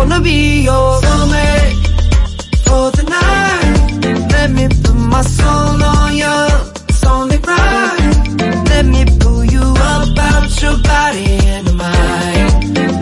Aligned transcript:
Wanna 0.00 0.20
be 0.20 0.62
your 0.62 1.00
soulmate 1.02 1.76
for 2.64 2.90
the 2.96 3.04
night. 3.04 4.32
Let 4.32 4.50
me 4.50 4.64
put 4.82 4.96
my 4.96 5.22
soul 5.22 5.82
on 5.84 6.16
you. 6.16 6.38
It's 6.88 7.04
only 7.04 7.36
right. 7.36 8.00
Let 8.72 8.86
me 8.86 9.04
pull 9.20 9.44
you 9.44 9.60
up 9.60 10.18
out 10.18 10.48
your 10.62 10.76
body 10.92 11.36
and 11.54 11.68
mind. 11.76 12.50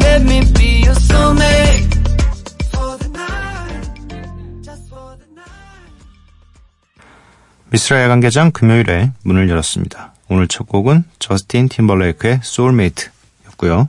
Let 0.02 0.20
me 0.30 0.38
be 0.58 0.82
your 0.86 0.98
soulmate 1.08 1.86
for 2.72 2.90
the 2.98 3.08
night. 3.14 3.86
Just 4.66 4.90
for 4.90 5.14
the 5.22 5.28
night. 5.38 5.94
미스라 7.70 8.02
야간개장 8.02 8.50
금요일에 8.50 9.12
문을 9.22 9.48
열었습니다. 9.48 10.14
오늘 10.28 10.48
첫 10.48 10.66
곡은 10.66 11.05
저스틴 11.20 11.68
팀벌레이크의 11.68 12.40
소울메이트였고요. 12.42 13.88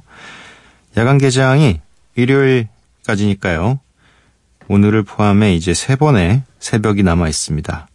야간 0.97 1.17
개장이 1.17 1.81
일요일 2.15 2.67
까지니까요. 3.09 3.79
오늘을 4.67 5.01
포함해 5.01 5.55
이제 5.55 5.73
세 5.73 5.95
번의 5.95 6.43
새벽이 6.59 7.01
남아 7.01 7.27
있습니다. 7.27 7.87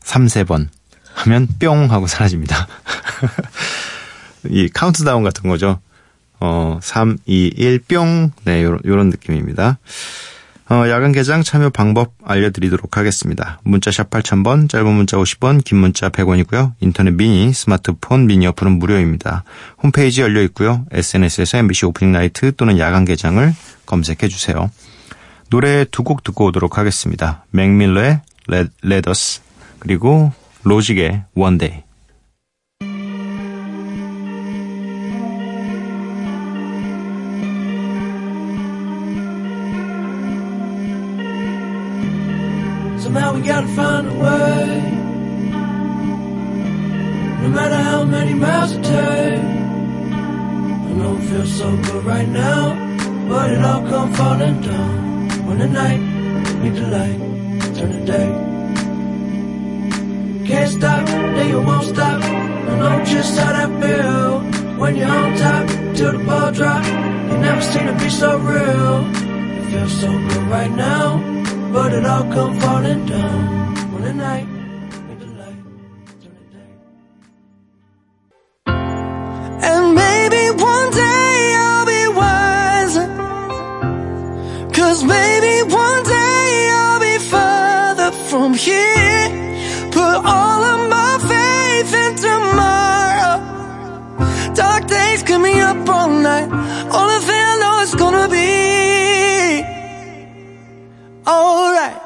3, 0.00 0.28
세번 0.28 0.70
하면 1.14 1.46
뿅 1.60 1.92
하고 1.92 2.08
사라집니다. 2.08 2.66
이 4.50 4.68
카운트다운 4.68 5.22
같은 5.22 5.48
거죠. 5.48 5.80
어, 6.40 6.80
3, 6.82 7.18
2, 7.26 7.52
1, 7.56 7.80
뿅. 7.80 8.32
네, 8.44 8.64
요런, 8.64 8.80
요런 8.84 9.10
느낌입니다. 9.10 9.78
어, 10.72 10.88
야간 10.88 11.10
개장 11.10 11.42
참여 11.42 11.70
방법 11.70 12.12
알려드리도록 12.22 12.96
하겠습니다. 12.96 13.58
문자샵 13.64 14.08
8000번, 14.08 14.68
짧은 14.68 14.86
문자 14.92 15.16
50원, 15.16 15.64
긴 15.64 15.78
문자 15.78 16.10
100원이고요. 16.10 16.74
인터넷 16.78 17.10
미니, 17.10 17.52
스마트폰 17.52 18.28
미니 18.28 18.46
어플은 18.46 18.78
무료입니다. 18.78 19.42
홈페이지 19.82 20.20
열려 20.20 20.40
있고요. 20.42 20.86
SNS에서 20.92 21.58
MBC 21.58 21.86
오프닝 21.86 22.12
나이트 22.12 22.54
또는 22.54 22.78
야간 22.78 23.04
개장을 23.04 23.52
검색해 23.86 24.28
주세요. 24.28 24.70
노래 25.50 25.84
두 25.84 26.04
곡 26.04 26.22
듣고 26.22 26.44
오도록 26.46 26.78
하겠습니다. 26.78 27.44
맥밀러의 27.50 28.20
Us 29.08 29.40
그리고 29.80 30.32
로직의. 30.62 31.24
Somehow 31.36 31.89
from 88.40 88.54
here. 88.54 89.28
Put 89.92 90.16
all 90.34 90.60
of 90.72 90.80
my 90.88 91.12
faith 91.30 91.92
in 92.04 92.12
tomorrow. 92.26 93.36
Dark 94.54 94.86
days 94.86 95.22
keep 95.22 95.40
me 95.40 95.60
up 95.60 95.86
all 95.86 96.08
night. 96.08 96.48
Only 97.00 97.20
thing 97.26 97.42
I 97.52 97.54
know 97.62 97.74
is 97.84 97.94
gonna 98.02 98.28
be 98.38 98.50
alright. 101.28 102.00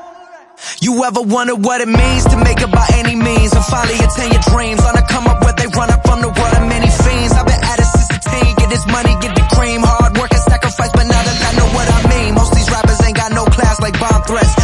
You 0.81 1.05
ever 1.05 1.23
wonder 1.23 1.55
what 1.55 1.81
it 1.81 1.91
means 2.03 2.25
to 2.33 2.37
make 2.37 2.61
it 2.67 2.73
by 2.81 2.87
any 3.01 3.15
means 3.15 3.53
and 3.55 3.65
finally 3.67 3.99
attain 4.07 4.33
your 4.33 4.45
dreams? 4.51 4.81
On 4.89 4.95
a 4.99 5.07
come 5.07 5.29
up 5.29 5.41
where 5.45 5.55
they 5.55 5.69
run 5.79 5.91
up 5.95 6.03
from 6.05 6.21
the 6.21 6.33
world 6.35 6.55
of 6.59 6.67
many 6.67 6.91
fiends. 7.03 7.33
I've 7.39 7.47
been 7.47 7.63
at 7.63 7.79
it 7.79 7.89
since 7.95 8.11
a 8.11 8.19
teen, 8.31 8.57
get 8.57 8.71
this 8.75 8.85
money, 8.91 9.15
get 9.23 9.37
the 9.39 9.47
cream, 9.55 9.83
hard 9.87 10.19
work 10.19 10.33
and 10.35 10.43
sacrifice, 10.43 10.91
but 10.99 11.07
now 11.07 11.23
that 11.29 11.39
I 11.49 11.53
know 11.59 11.69
what 11.79 11.87
I 11.87 12.01
mean, 12.11 12.35
most 12.35 12.53
these 12.55 12.71
rappers 12.75 12.99
ain't 13.07 13.17
got 13.23 13.31
no 13.31 13.45
class 13.45 13.81
like 13.81 13.95
bomb 14.01 14.23
threats. 14.27 14.64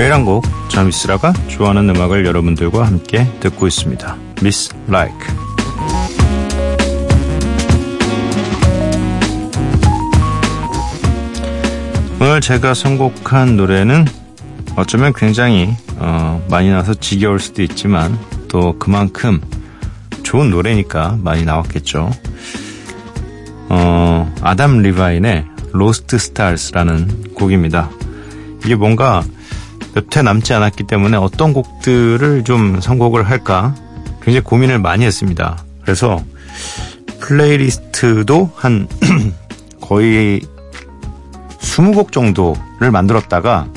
매일 0.00 0.14
한 0.14 0.24
곡, 0.24 0.42
저 0.70 0.82
미스라가 0.82 1.34
좋아하는 1.48 1.90
음악을 1.90 2.24
여러분들과 2.24 2.86
함께 2.86 3.30
듣고 3.40 3.66
있습니다. 3.66 4.16
미스 4.42 4.70
라이크. 4.88 5.14
오늘 12.18 12.40
제가 12.40 12.72
선곡한 12.72 13.58
노래는 13.58 14.06
어쩌면 14.74 15.12
굉장히 15.14 15.68
어, 15.98 16.42
많이 16.48 16.70
나와서 16.70 16.94
지겨울 16.94 17.38
수도 17.38 17.62
있지만 17.62 18.18
또 18.48 18.78
그만큼 18.78 19.38
좋은 20.22 20.48
노래니까 20.48 21.18
많이 21.20 21.44
나왔겠죠. 21.44 22.10
어, 23.68 24.34
아담 24.40 24.78
리바인의 24.78 25.44
Lost 25.72 26.16
Stars라는 26.16 27.34
곡입니다. 27.34 27.90
이게 28.64 28.74
뭔가 28.76 29.22
몇 29.94 30.16
회 30.16 30.22
남지 30.22 30.52
않았기 30.54 30.84
때문에 30.84 31.16
어떤 31.16 31.52
곡들을 31.52 32.44
좀 32.44 32.80
선곡을 32.80 33.28
할까 33.28 33.74
굉장히 34.22 34.44
고민을 34.44 34.78
많이 34.78 35.04
했습니다. 35.04 35.64
그래서 35.82 36.22
플레이리스트도 37.20 38.50
한 38.54 38.88
거의 39.80 40.40
20곡 41.60 42.12
정도를 42.12 42.90
만들었다가 42.90 43.68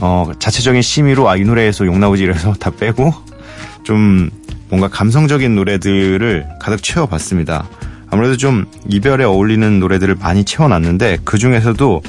어, 0.00 0.30
자체적인 0.38 0.82
심의로 0.82 1.28
아, 1.28 1.36
이 1.36 1.42
노래에서 1.42 1.86
욕 1.86 1.98
나오지 1.98 2.22
이래서 2.22 2.52
다 2.60 2.70
빼고 2.70 3.12
좀 3.82 4.30
뭔가 4.68 4.88
감성적인 4.88 5.54
노래들을 5.54 6.46
가득 6.60 6.82
채워봤습니다. 6.82 7.66
아무래도 8.10 8.36
좀 8.36 8.66
이별에 8.88 9.24
어울리는 9.24 9.80
노래들을 9.80 10.16
많이 10.16 10.44
채워놨는데 10.44 11.18
그 11.24 11.38
중에서도 11.38 12.02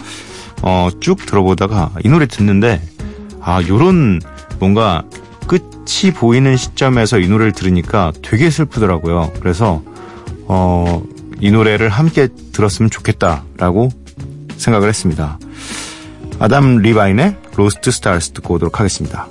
어, 0.62 0.90
쭉 1.00 1.26
들어보다가 1.26 1.92
이 2.04 2.10
노래 2.10 2.26
듣는데 2.26 2.82
아 3.50 3.64
요런 3.68 4.22
뭔가 4.60 5.04
끝이 5.48 6.14
보이는 6.14 6.56
시점에서 6.56 7.18
이 7.18 7.28
노래를 7.28 7.52
들으니까 7.52 8.14
되게 8.22 8.52
슬프더라고요. 8.52 9.32
그래서 9.40 9.82
어, 10.46 11.02
이 11.40 11.50
노래를 11.50 11.90
함께 11.90 12.28
들었으면 12.52 12.92
좋겠다라고 12.92 13.90
생각을 14.58 14.88
했습니다. 14.88 15.40
아담 16.38 16.78
리바인의 16.78 17.38
Lost 17.56 17.90
Stars 17.90 18.34
듣고 18.34 18.54
오도록 18.54 18.80
하겠습니다. 18.80 19.28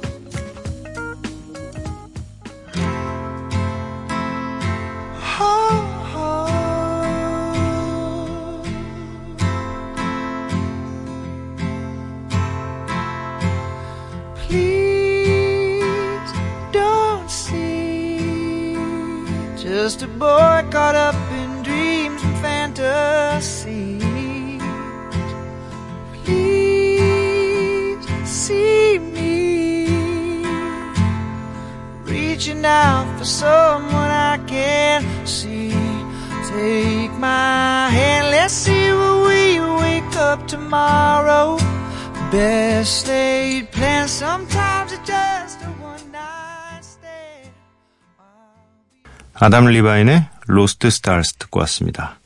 아담 49.40 49.66
리바인의 49.66 50.28
Lost 50.46 50.90
Stars 50.90 51.34
듣고 51.34 51.60
왔습니다. 51.60 52.18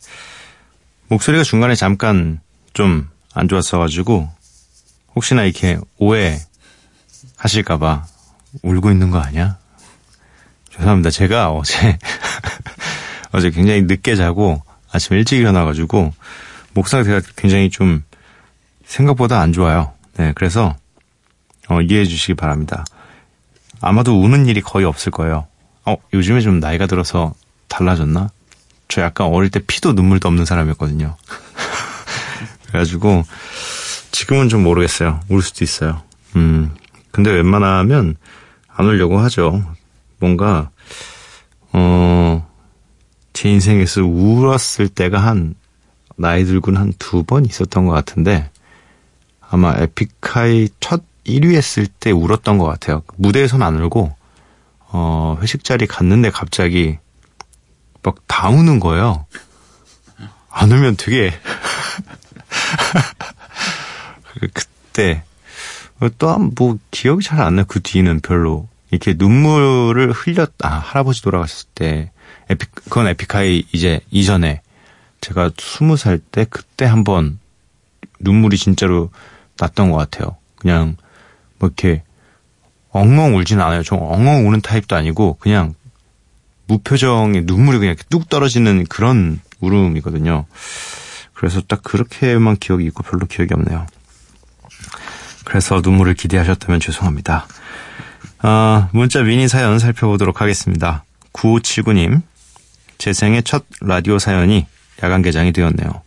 목소리가 1.09 1.45
중간에 1.45 1.75
잠깐 1.75 2.41
좀 2.73 3.13
안 3.35 3.49
좋았어가지고 3.49 4.29
혹시나 5.15 5.45
이렇게 5.45 5.79
오해 5.99 6.39
하실까봐 7.37 8.05
울고 8.63 8.91
있는 8.91 9.11
거 9.11 9.19
아니야? 9.19 9.59
죄송합니다. 10.71 11.11
제가 11.11 11.51
어제 11.51 11.99
어제 13.33 13.51
굉장히 13.51 13.83
늦게 13.83 14.17
자고 14.17 14.63
아침 14.91 15.17
일찍 15.17 15.39
일어나가지고 15.39 16.13
목 16.75 16.89
상태가 16.89 17.21
굉장히 17.37 17.71
좀 17.71 18.03
생각보다 18.85 19.41
안 19.41 19.53
좋아요. 19.53 19.93
네, 20.17 20.33
그래서 20.35 20.77
어, 21.69 21.81
이해해 21.81 22.05
주시기 22.05 22.35
바랍니다. 22.35 22.85
아마도 23.81 24.21
우는 24.21 24.47
일이 24.47 24.61
거의 24.61 24.85
없을 24.85 25.11
거예요. 25.11 25.47
어, 25.85 25.97
요즘에 26.13 26.41
좀 26.41 26.61
나이가 26.61 26.87
들어서 26.87 27.35
달라졌나? 27.69 28.29
저 28.89 29.03
약간 29.03 29.29
어릴 29.29 29.51
때 29.51 29.61
피도 29.61 29.93
눈물도 29.95 30.29
없는 30.29 30.45
사람이었거든요. 30.45 31.17
그래가지고 32.69 33.25
지금은 34.11 34.49
좀 34.49 34.63
모르겠어요. 34.63 35.21
울 35.29 35.43
수도 35.43 35.65
있어요. 35.65 36.03
음, 36.37 36.75
근데 37.11 37.31
웬만하면 37.31 38.17
안 38.69 38.87
울려고 38.87 39.19
하죠. 39.21 39.63
뭔가 40.19 40.71
어, 41.73 42.47
제 43.33 43.49
인생에서 43.51 44.03
울었을 44.05 44.89
때가 44.89 45.19
한 45.19 45.55
나이 46.17 46.45
들고는 46.45 46.81
한 46.81 46.93
두 46.99 47.25
번 47.25 47.45
있었던 47.47 47.87
것 47.87 47.93
같은데 47.93 48.51
아마 49.41 49.75
에픽하이 49.77 50.69
첫 50.81 51.03
1위 51.27 51.55
했을 51.55 51.87
때 51.87 52.11
울었던 52.11 52.59
것 52.59 52.67
같아요. 52.67 53.03
무대에서는 53.17 53.65
안 53.67 53.81
울고 53.81 54.15
어, 54.93 55.39
회식 55.41 55.65
자리 55.65 55.87
갔는데 55.87 56.31
갑자기 56.31 56.99
막 58.03 58.17
다 58.27 58.49
우는 58.49 58.81
거예요. 58.81 59.27
안 60.51 60.73
울면 60.73 60.97
되게 60.97 61.33
그때 64.53 65.23
또 66.19 66.44
뭐 66.44 66.79
기억이 66.91 67.25
잘 67.25 67.41
안 67.41 67.57
나요. 67.57 67.65
그 67.69 67.81
뒤는 67.81 68.21
별로 68.21 68.69
이렇게 68.91 69.15
눈물을 69.17 70.13
흘렸 70.13 70.53
아 70.63 70.69
할아버지 70.69 71.23
돌아가셨을 71.23 71.69
때 71.75 72.11
에픽 72.51 72.75
그건 72.75 73.07
에픽하이 73.07 73.67
이제 73.73 74.01
이전에 74.11 74.61
제가 75.21 75.51
스무 75.59 75.97
살 75.97 76.19
때 76.19 76.45
그때 76.51 76.85
한번 76.85 77.39
눈물이 78.19 78.59
진짜로 78.59 79.11
났던 79.59 79.91
것 79.91 79.97
같아요. 79.97 80.37
그냥 80.57 80.97
뭐 81.59 81.69
이렇게 81.69 82.03
엉엉 82.93 83.37
울지는 83.37 83.65
않아요. 83.65 83.83
좀 83.83 83.99
엉엉 84.01 84.47
우는 84.49 84.61
타입도 84.61 84.95
아니고 84.95 85.39
그냥 85.41 85.75
무표정의 86.67 87.43
눈물이 87.45 87.79
그냥 87.79 87.97
뚝 88.09 88.29
떨어지는 88.29 88.85
그런 88.87 89.41
울음이거든요. 89.61 90.47
그래서 91.35 91.61
딱 91.61 91.83
그렇게만 91.83 92.57
기억이 92.57 92.85
있고 92.87 93.03
별로 93.03 93.27
기억이 93.27 93.53
없네요. 93.55 93.87
그래서 95.45 95.81
눈물을 95.83 96.15
기대하셨다면 96.15 96.81
죄송합니다. 96.81 97.47
아, 98.39 98.89
문자 98.93 99.23
미니 99.23 99.49
사연 99.49 99.79
살펴보도록 99.79 100.41
하겠습니다. 100.41 101.05
9579님, 101.33 102.23
제 102.99 103.13
생애 103.13 103.41
첫 103.43 103.65
라디오 103.81 104.19
사연이 104.19 104.67
야간 105.03 105.23
개장이 105.23 105.53
되었네요. 105.53 106.03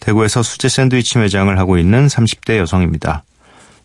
대구에서 0.00 0.42
수제 0.42 0.68
샌드위치 0.68 1.18
매장을 1.18 1.56
하고 1.58 1.78
있는 1.78 2.06
30대 2.06 2.58
여성입니다. 2.58 3.24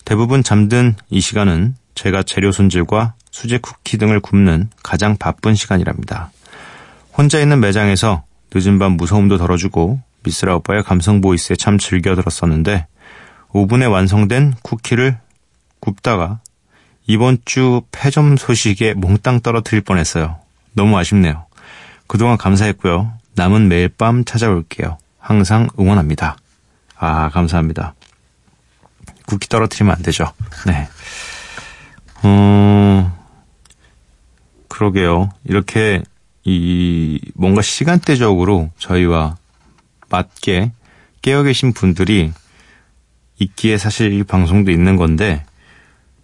대부분 0.04 0.44
잠든 0.44 0.96
이 1.10 1.22
시간은 1.22 1.76
제가 1.96 2.24
재료 2.24 2.52
손질과 2.52 3.14
수제 3.32 3.60
쿠키 3.60 3.98
등을 3.98 4.20
굽는 4.20 4.70
가장 4.84 5.18
바쁜 5.18 5.56
시간이랍니다. 5.56 6.32
혼자 7.14 7.40
있는 7.40 7.60
매장에서 7.60 8.24
늦은 8.54 8.80
밤 8.80 8.94
무서움도 8.94 9.38
덜어주고 9.38 10.02
미스라 10.24 10.56
오빠의 10.58 10.84
감성 10.84 11.22
보이스에 11.22 11.56
참 11.56 11.78
즐겨 11.78 12.16
들었었는데 12.16 12.88
오븐에 13.54 13.86
완성된 13.86 14.56
쿠키를 14.62 15.18
굽다가 15.80 16.40
이번 17.08 17.38
주 17.46 17.82
폐점 17.92 18.38
소식에 18.38 18.94
몽땅 18.94 19.42
떨어뜨릴 19.42 19.82
뻔했어요. 19.82 20.38
너무 20.74 20.98
아쉽네요. 20.98 21.46
그동안 22.08 22.38
감사했고요. 22.38 23.14
남은 23.36 23.68
매일 23.68 23.90
밤 23.90 24.24
찾아올게요. 24.24 24.98
항상 25.20 25.68
응원합니다. 25.80 26.38
아, 26.98 27.30
감사합니다. 27.30 27.96
쿠키 29.26 29.48
떨어뜨리면 29.50 29.96
안 29.96 30.02
되죠. 30.02 30.32
네. 30.68 30.88
음, 32.26 33.12
그러게요. 34.68 35.30
이렇게 35.44 36.02
이 36.44 37.20
뭔가 37.36 37.62
시간대적으로 37.62 38.72
저희와 38.78 39.38
맞게 40.10 40.72
깨어 41.22 41.44
계신 41.44 41.74
분들이 41.74 42.32
있기에 43.40 43.78
사실 43.78 44.14
이 44.14 44.24
방송도 44.24 44.72
있는 44.72 44.96
건데 44.96 45.44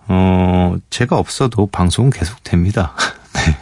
어 0.08 0.76
제가 0.90 1.18
없어도 1.18 1.68
방송은 1.68 2.10
계속 2.12 2.44
됩니다. 2.44 2.94
네. 3.34 3.58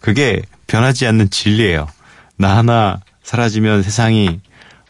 그게 0.00 0.42
변하지 0.66 1.06
않는 1.06 1.30
진리예요. 1.30 1.88
나 2.36 2.56
하나 2.56 3.00
사라지면 3.22 3.82
세상이 3.82 4.40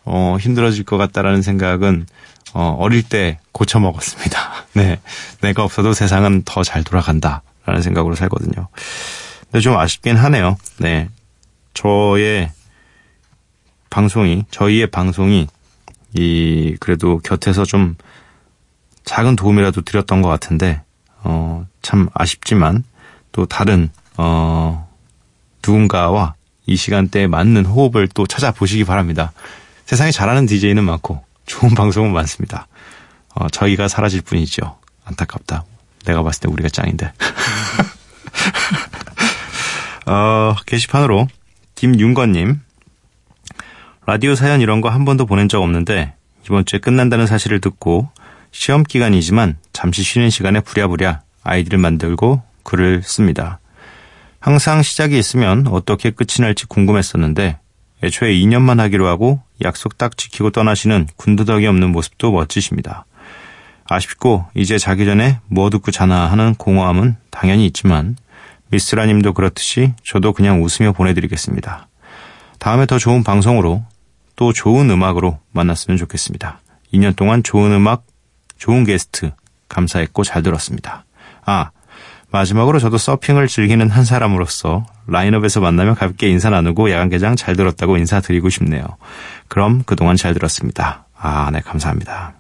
어 0.05 0.37
힘들어질 0.41 0.85
것 0.85 0.97
같다라는 0.97 1.43
생각은 1.43 2.07
어 2.55 2.77
어릴 2.79 3.03
때 3.03 3.39
고쳐 3.53 3.79
먹었습니다. 3.81 4.67
네. 4.75 5.01
내가 5.41 5.65
없어도 5.65 5.93
세상은 5.93 6.43
더 6.45 6.63
잘 6.63 6.83
돌아간다 6.85 7.43
라는 7.67 7.83
생각으로 7.83 8.15
살거든요. 8.15 8.69
근데 9.45 9.61
좀 9.61 9.77
아쉽긴 9.77 10.17
하네요. 10.17 10.57
네. 10.79 11.09
저의 11.75 12.51
방송이, 13.91 14.45
저희의 14.51 14.89
방송이, 14.89 15.47
이, 16.15 16.77
그래도 16.81 17.19
곁에서 17.19 17.65
좀 17.65 17.97
작은 19.05 19.37
도움이라도 19.37 19.83
드렸던 19.83 20.21
것 20.21 20.29
같은데, 20.29 20.83
어, 21.23 21.67
참 21.81 22.09
아쉽지만, 22.13 22.85
또 23.33 23.47
다른, 23.47 23.91
어, 24.17 24.89
누군가와 25.67 26.35
이 26.67 26.77
시간대에 26.77 27.27
맞는 27.27 27.65
호흡을 27.65 28.09
또 28.09 28.27
찾아보시기 28.27 28.85
바랍니다. 28.85 29.33
세상에 29.87 30.11
잘하는 30.11 30.45
DJ는 30.47 30.85
많고, 30.85 31.25
좋은 31.49 31.75
방송은 31.75 32.13
많습니다. 32.13 32.69
어, 33.35 33.49
저희가 33.49 33.89
사라질 33.89 34.21
뿐이죠. 34.23 34.79
안타깝다. 35.05 35.65
내가 36.05 36.23
봤을 36.23 36.43
때 36.43 36.49
우리가 36.49 36.69
짱인데. 36.69 37.13
어, 40.07 40.55
게시판으로 40.67 41.29
김윤건님 41.75 42.61
라디오 44.07 44.35
사연 44.35 44.61
이런 44.61 44.81
거 44.81 44.89
한 44.89 45.05
번도 45.05 45.27
보낸 45.27 45.49
적 45.49 45.63
없는데 45.63 46.15
이번 46.47 46.65
주에 46.65 46.79
끝난다는 46.79 47.27
사실을 47.27 47.61
듣고 47.61 48.09
시험 48.53 48.83
기간이지만 48.83 49.59
잠시 49.73 50.03
쉬는 50.03 50.31
시간에 50.31 50.61
부랴부랴 50.61 51.21
아이디를 51.45 51.79
만들고 51.79 52.43
글을 52.63 53.03
씁니다. 53.03 53.61
항상 54.41 54.83
시작이 54.83 55.19
있으면 55.19 55.67
어떻게 55.67 56.11
끝이 56.11 56.41
날지 56.41 56.67
궁금했었는데 56.67 57.59
애초에 58.03 58.33
2년만 58.35 58.79
하기로 58.79 59.07
하고 59.07 59.41
약속 59.63 59.99
딱 59.99 60.17
지키고 60.17 60.51
떠나시는 60.51 61.09
군더더기 61.17 61.67
없는 61.67 61.91
모습도 61.91 62.31
멋지십니다. 62.33 63.05
아쉽고 63.85 64.45
이제 64.55 64.79
자기 64.79 65.05
전에 65.05 65.41
뭐 65.49 65.71
듣고 65.71 65.91
자나 65.91 66.31
하는 66.31 66.55
공허함은 66.55 67.17
당연히 67.31 67.67
있지만 67.67 68.17
미스라님도 68.71 69.33
그렇듯이 69.33 69.95
저도 70.05 70.33
그냥 70.33 70.63
웃으며 70.63 70.93
보내드리겠습니다. 70.93 71.89
다음에 72.59 72.87
더 72.87 72.99
좋은 72.99 73.25
방송으로 73.25 73.85
또 74.37 74.53
좋은 74.53 74.91
음악으로 74.91 75.39
만났으면 75.53 75.97
좋겠습니다. 75.97 76.61
2년 76.93 77.17
동안 77.17 77.43
좋은 77.43 77.73
음악, 77.73 78.05
좋은 78.59 78.85
게스트 78.85 79.33
감사했고 79.69 80.23
잘 80.23 80.43
들었습니다. 80.43 81.05
아, 81.45 81.71
마지막으로 82.31 82.79
저도 82.79 82.99
서핑을 82.99 83.49
즐기는 83.49 83.89
한 83.89 84.05
사람으로서 84.05 84.85
라인업에서 85.07 85.61
만나면 85.61 85.95
가볍게 85.95 86.29
인사 86.29 86.51
나누고 86.51 86.91
야간 86.91 87.09
개장 87.09 87.37
잘 87.37 87.57
들었다고 87.57 87.97
인사드리고 87.97 88.51
싶네요. 88.51 88.85
그럼 89.49 89.83
그동안 89.85 90.17
잘 90.17 90.35
들었습니다. 90.35 91.07
아, 91.17 91.51
네, 91.51 91.61
감사합니다. 91.61 92.35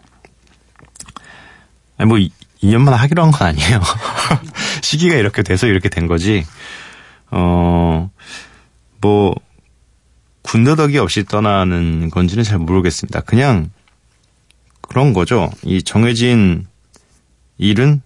아니, 1.96 2.08
뭐, 2.08 2.18
2년만 2.62 2.90
하기로 2.90 3.22
한 3.22 3.30
건 3.32 3.48
아니에요. 3.48 3.80
시기가 4.82 5.14
이렇게 5.16 5.42
돼서 5.42 5.66
이렇게 5.66 5.88
된 5.88 6.06
거지. 6.06 6.44
어, 7.30 8.10
뭐, 9.00 9.34
군더더기 10.42 10.98
없이 10.98 11.24
떠나는 11.24 12.10
건지는 12.10 12.44
잘 12.44 12.58
모르겠습니다. 12.58 13.22
그냥 13.22 13.70
그런 14.82 15.12
거죠. 15.12 15.50
이 15.62 15.82
정해진 15.82 16.66
일은 17.58 18.00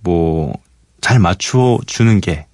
뭐 0.00 0.52
잘 1.06 1.20
맞춰 1.20 1.78
주는 1.86 2.20
게 2.20 2.46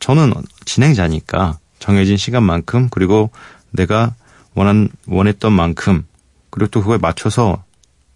저는 0.00 0.34
진행자니까 0.66 1.58
정해진 1.78 2.18
시간만큼 2.18 2.88
그리고 2.90 3.30
내가 3.70 4.14
원한 4.54 4.90
원했던 5.06 5.54
만큼 5.54 6.04
그리고 6.50 6.70
또 6.70 6.82
그거에 6.82 6.98
맞춰서 6.98 7.64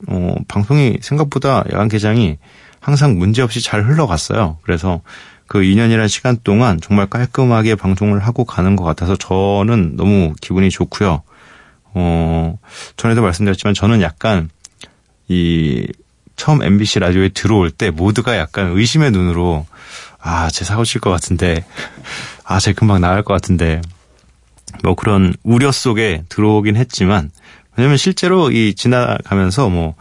어 0.07 0.35
방송이 0.49 0.99
생각보다 1.01 1.65
야간 1.73 1.89
개장이 1.89 2.37
항상 2.79 3.17
문제없이 3.17 3.63
잘 3.63 3.83
흘러갔어요. 3.83 4.59
그래서 4.65 5.01
그 5.47 5.61
2년이라는 5.61 6.11
시간 6.11 6.37
동안 6.45 6.79
정말 6.79 7.07
깔끔하게 7.07 7.77
방송을 7.77 8.19
하고 8.19 8.45
가는 8.45 8.77
것 8.77 8.85
같아서 8.85 9.17
저는 9.17 9.97
너무 9.97 10.35
기분이 10.43 10.69
좋고요. 10.69 11.23
어, 11.95 12.59
전에도 12.99 13.23
말씀드렸지만 13.23 13.73
저는 13.73 14.03
약간 14.03 14.51
이 15.29 15.87
처음 16.37 16.63
MBC 16.63 16.99
라디오에 17.01 17.31
들어올 17.31 17.71
때 17.71 17.91
모두가 17.91 18.37
약간 18.39 18.73
의심의 18.77 19.11
눈으로 19.11 19.67
아, 20.21 20.49
제 20.51 20.65
사고 20.65 20.85
칠 20.85 21.01
것 21.01 21.11
같은데 21.11 21.65
아, 22.45 22.59
제 22.61 22.73
금방 22.73 23.01
나갈 23.01 23.23
것 23.23 23.35
같은데 23.35 23.81
뭐 24.83 24.95
그런 24.95 25.35
우려 25.43 25.71
속에 25.73 26.25
들어오긴 26.29 26.77
했지만 26.77 27.31
왜냐면 27.77 27.97
실제로 27.97 28.51
이 28.51 28.75
지나가면서 28.75 29.69
뭐 29.69 29.95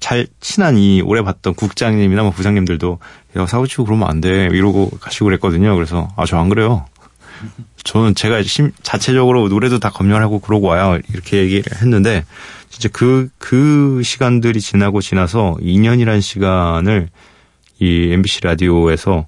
잘 0.00 0.26
친한 0.40 0.76
이 0.76 1.00
오래 1.00 1.22
봤던 1.22 1.54
국장님이나 1.54 2.22
뭐 2.22 2.30
부장님들도 2.30 2.98
야 3.36 3.46
사고 3.46 3.66
치고 3.66 3.86
그러면 3.86 4.08
안 4.10 4.20
돼 4.20 4.48
이러고 4.52 4.90
가시고 5.00 5.24
그랬거든요. 5.24 5.74
그래서 5.74 6.08
아 6.16 6.26
저 6.26 6.38
안 6.38 6.50
그래요. 6.50 6.84
저는 7.84 8.14
제가 8.14 8.42
심, 8.42 8.70
자체적으로 8.82 9.48
노래도 9.48 9.78
다 9.78 9.88
검열하고 9.88 10.40
그러고 10.40 10.66
와요. 10.66 10.98
이렇게 11.10 11.38
얘기를 11.38 11.64
했는데, 11.80 12.24
진짜 12.78 12.88
그, 12.92 13.28
그 13.38 14.02
시간들이 14.04 14.60
지나고 14.60 15.00
지나서 15.00 15.56
2년이란 15.60 16.20
시간을 16.20 17.08
이 17.80 18.12
MBC 18.12 18.40
라디오에서, 18.42 19.26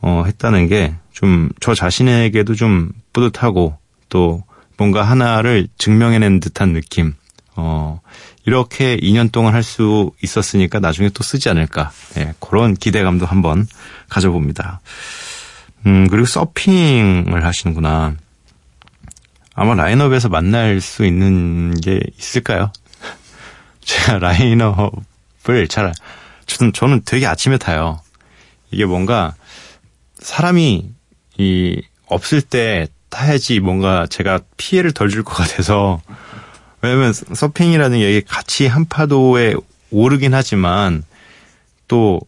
어, 0.00 0.22
했다는 0.26 0.68
게 0.68 0.94
좀 1.18 1.48
저 1.60 1.74
자신에게도 1.74 2.54
좀 2.54 2.92
뿌듯하고 3.12 3.76
또 4.08 4.44
뭔가 4.76 5.02
하나를 5.02 5.66
증명해낸 5.76 6.38
듯한 6.38 6.72
느낌. 6.72 7.14
어, 7.56 8.00
이렇게 8.46 8.96
2년 8.98 9.32
동안 9.32 9.52
할 9.52 9.64
수 9.64 10.12
있었으니까 10.22 10.78
나중에 10.78 11.08
또 11.08 11.24
쓰지 11.24 11.48
않을까. 11.48 11.90
예, 12.18 12.34
그런 12.38 12.74
기대감도 12.74 13.26
한번 13.26 13.66
가져봅니다. 14.08 14.80
음, 15.86 16.06
그리고 16.08 16.24
서핑을 16.24 17.44
하시는구나. 17.44 18.14
아마 19.58 19.74
라인업에서 19.74 20.28
만날 20.28 20.80
수 20.80 21.04
있는 21.04 21.74
게 21.80 21.98
있을까요? 22.16 22.70
제가 23.82 24.20
라인업을 24.20 25.66
잘, 25.68 25.92
저는, 26.46 26.72
저는 26.72 27.02
되게 27.04 27.26
아침에 27.26 27.58
타요. 27.58 28.00
이게 28.70 28.84
뭔가 28.84 29.34
사람이 30.20 30.90
이, 31.38 31.82
없을 32.06 32.40
때 32.40 32.86
타야지 33.08 33.58
뭔가 33.58 34.06
제가 34.06 34.40
피해를 34.56 34.92
덜 34.92 35.08
줄 35.08 35.24
것 35.24 35.34
같아서 35.34 36.00
왜냐면 36.80 37.12
서핑이라는 37.12 37.98
게 37.98 38.20
같이 38.20 38.68
한 38.68 38.84
파도에 38.86 39.54
오르긴 39.90 40.34
하지만 40.34 41.02
또 41.88 42.20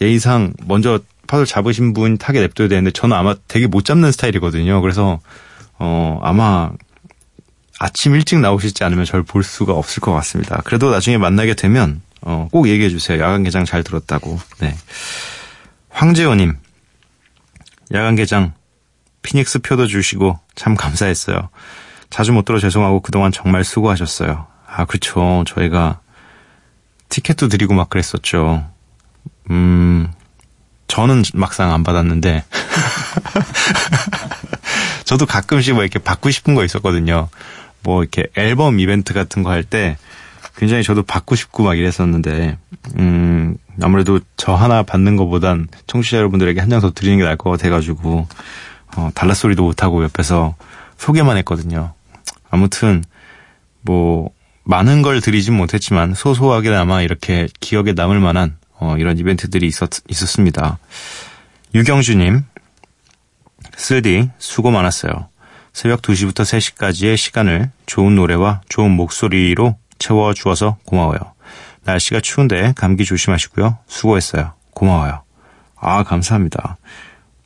예의상 0.00 0.52
먼저 0.64 1.00
파도 1.26 1.44
잡으신 1.44 1.92
분 1.92 2.18
타게 2.18 2.40
냅둬야 2.40 2.68
되는데 2.68 2.92
저는 2.92 3.16
아마 3.16 3.34
되게 3.48 3.66
못 3.66 3.84
잡는 3.84 4.12
스타일이거든요. 4.12 4.80
그래서 4.80 5.18
어 5.78 6.18
아마 6.22 6.70
아침 7.78 8.14
일찍 8.14 8.40
나오시지 8.40 8.82
않으면 8.84 9.04
저를 9.04 9.22
볼 9.22 9.44
수가 9.44 9.72
없을 9.72 10.00
것 10.00 10.12
같습니다. 10.12 10.60
그래도 10.64 10.90
나중에 10.90 11.18
만나게 11.18 11.54
되면 11.54 12.02
어, 12.20 12.48
꼭 12.50 12.68
얘기해 12.68 12.88
주세요. 12.88 13.22
야간 13.22 13.44
개장 13.44 13.64
잘 13.64 13.84
들었다고. 13.84 14.40
네. 14.58 14.74
황재호님, 15.90 16.56
야간 17.94 18.16
개장 18.16 18.52
피닉스 19.22 19.60
표도 19.60 19.86
주시고 19.86 20.38
참 20.54 20.74
감사했어요. 20.74 21.48
자주 22.10 22.32
못 22.32 22.44
들어 22.44 22.58
죄송하고 22.58 23.00
그동안 23.00 23.32
정말 23.32 23.64
수고하셨어요. 23.64 24.46
아, 24.66 24.84
그렇죠. 24.84 25.44
저희가 25.46 26.00
티켓도 27.08 27.48
드리고 27.48 27.74
막 27.74 27.90
그랬었죠. 27.90 28.66
음, 29.50 30.10
저는 30.88 31.22
막상 31.34 31.72
안 31.72 31.82
받았는데, 31.82 32.44
저도 35.08 35.24
가끔씩 35.24 35.72
뭐 35.72 35.82
이렇게 35.84 35.98
받고 35.98 36.30
싶은 36.30 36.54
거 36.54 36.64
있었거든요. 36.66 37.30
뭐 37.82 38.02
이렇게 38.02 38.26
앨범 38.36 38.78
이벤트 38.78 39.14
같은 39.14 39.42
거 39.42 39.48
할 39.50 39.64
때 39.64 39.96
굉장히 40.56 40.82
저도 40.82 41.02
받고 41.02 41.34
싶고 41.34 41.62
막 41.62 41.78
이랬었는데, 41.78 42.58
음, 42.98 43.56
아무래도 43.80 44.20
저 44.36 44.54
하나 44.54 44.82
받는 44.82 45.16
것보단 45.16 45.68
청취자 45.86 46.18
여러분들에게 46.18 46.60
한 46.60 46.68
장 46.68 46.80
더 46.80 46.90
드리는 46.92 47.16
게 47.16 47.24
나을 47.24 47.36
것 47.36 47.48
같아가지고, 47.50 48.26
어, 48.96 49.10
달라 49.14 49.32
소리도 49.34 49.62
못하고 49.62 50.02
옆에서 50.04 50.56
소개만 50.98 51.36
했거든요. 51.38 51.94
아무튼, 52.50 53.02
뭐, 53.82 54.30
많은 54.64 55.00
걸 55.02 55.20
드리진 55.22 55.54
못했지만 55.54 56.12
소소하게나마 56.14 57.00
이렇게 57.02 57.48
기억에 57.60 57.92
남을 57.92 58.20
만한 58.20 58.56
어, 58.80 58.96
이런 58.98 59.16
이벤트들이 59.16 59.66
있었, 59.66 59.88
있었습니다. 60.08 60.78
유경주님, 61.74 62.42
쓸디 63.88 64.28
수고 64.38 64.70
많았어요. 64.70 65.30
새벽 65.72 66.02
2시부터 66.02 66.42
3시까지의 66.42 67.16
시간을 67.16 67.70
좋은 67.86 68.16
노래와 68.16 68.60
좋은 68.68 68.90
목소리로 68.90 69.78
채워주어서 69.98 70.76
고마워요. 70.84 71.18
날씨가 71.84 72.20
추운데 72.20 72.74
감기 72.76 73.06
조심하시고요. 73.06 73.78
수고했어요. 73.86 74.52
고마워요. 74.74 75.22
아, 75.76 76.02
감사합니다. 76.02 76.76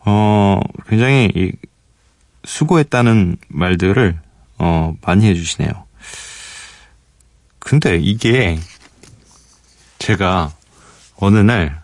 어, 0.01 0.59
굉장히 0.89 1.31
이, 1.33 1.53
수고했다는 2.45 3.37
말들을 3.47 4.19
어, 4.59 4.97
많이 5.01 5.25
해주시네요. 5.27 5.71
근데 7.61 7.99
이게 7.99 8.59
제가 10.01 10.53
어느 11.19 11.39
날 11.39 11.81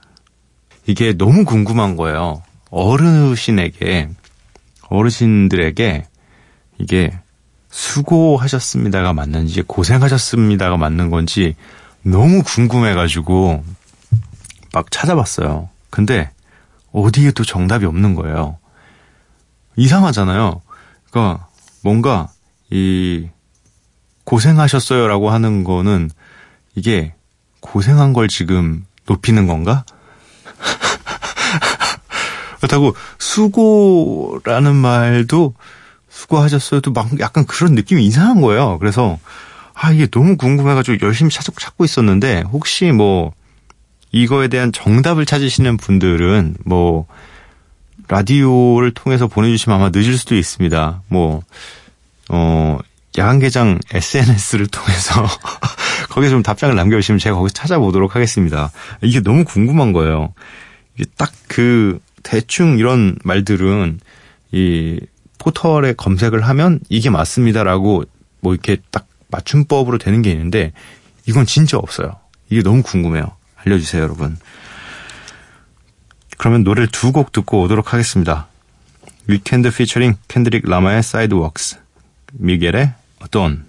이게 0.85 1.13
너무 1.13 1.45
궁금한 1.45 1.95
거예요. 1.95 2.43
어르신에게, 2.71 4.09
어르신들에게 4.89 6.07
이게 6.79 7.19
수고하셨습니다가 7.71 9.13
맞는지 9.13 9.63
고생하셨습니다가 9.63 10.77
맞는 10.77 11.11
건지 11.11 11.55
너무 12.03 12.43
궁금해가지고 12.43 13.65
막 14.73 14.91
찾아봤어요. 14.91 15.69
근데 15.91 16.31
어디에도 16.93 17.45
정답이 17.45 17.85
없는 17.85 18.15
거예요. 18.15 18.59
이상하잖아요. 19.77 20.61
그러니까 21.11 21.47
뭔가 21.83 22.29
이 22.71 23.29
고생하셨어요라고 24.25 25.31
하는 25.31 25.65
거는 25.65 26.11
이게 26.75 27.15
고생한 27.61 28.13
걸 28.13 28.29
지금 28.29 28.85
높이는 29.07 29.47
건가? 29.47 29.85
그렇다고 32.59 32.95
수고라는 33.19 34.75
말도 34.75 35.55
수고하셨어요도 36.09 36.93
막 36.93 37.21
약간 37.21 37.47
그런 37.47 37.75
느낌이 37.75 38.05
이상한 38.05 38.41
거예요. 38.41 38.79
그래서 38.79 39.19
아 39.75 39.93
이게 39.93 40.07
너무 40.07 40.37
궁금해가지고 40.37 40.99
열심히 41.07 41.31
찾고 41.31 41.61
찾고 41.61 41.85
있었는데 41.85 42.43
혹시 42.51 42.91
뭐 42.91 43.33
이거에 44.11 44.49
대한 44.49 44.73
정답을 44.73 45.27
찾으시는 45.27 45.77
분들은 45.77 46.57
뭐 46.65 47.07
라디오를 48.09 48.93
통해서 48.93 49.29
보내주시면 49.29 49.79
아마 49.79 49.91
늦을 49.91 50.17
수도 50.17 50.35
있습니다. 50.35 51.03
뭐 51.09 51.43
어, 52.31 52.79
야간 53.19 53.39
개장 53.39 53.79
SNS를 53.93 54.67
통해서 54.69 55.27
거기에 56.11 56.31
좀 56.31 56.43
답장을 56.43 56.75
남겨주시면 56.75 57.19
제가 57.19 57.37
거기서 57.37 57.53
찾아보도록 57.53 58.17
하겠습니다. 58.17 58.71
이게 59.03 59.21
너무 59.21 59.45
궁금한 59.45 59.93
거예요. 59.93 60.33
이게 60.97 61.05
딱 61.17 61.31
그 61.59 61.99
대충 62.23 62.79
이런 62.79 63.17
말들은 63.25 64.01
이 64.53 65.01
포털에 65.39 65.93
검색을 65.95 66.43
하면 66.43 66.81
이게 66.89 67.11
맞습니다라고 67.11 68.05
뭐 68.41 68.53
이렇게 68.55 68.79
딱 68.91 69.07
맞춤법으로 69.29 69.99
되는 69.99 70.23
게 70.23 70.31
있는데 70.31 70.73
이건 71.27 71.47
진짜 71.47 71.77
없어요. 71.79 72.17
이게 72.51 72.63
너무 72.63 72.83
궁금해요. 72.83 73.31
알려주세요, 73.57 74.03
여러분. 74.03 74.39
그러면 76.39 76.63
노래를 76.65 76.89
두 76.89 77.13
곡 77.13 77.33
듣고 77.33 77.63
오도록 77.63 77.93
하겠습니다. 77.93 78.47
위켄드 79.27 79.71
피처링 79.71 80.15
캔드릭 80.29 80.69
라마의 80.69 81.03
사이드웍스, 81.03 81.79
미겔의 82.33 82.93
어떤 83.21 83.67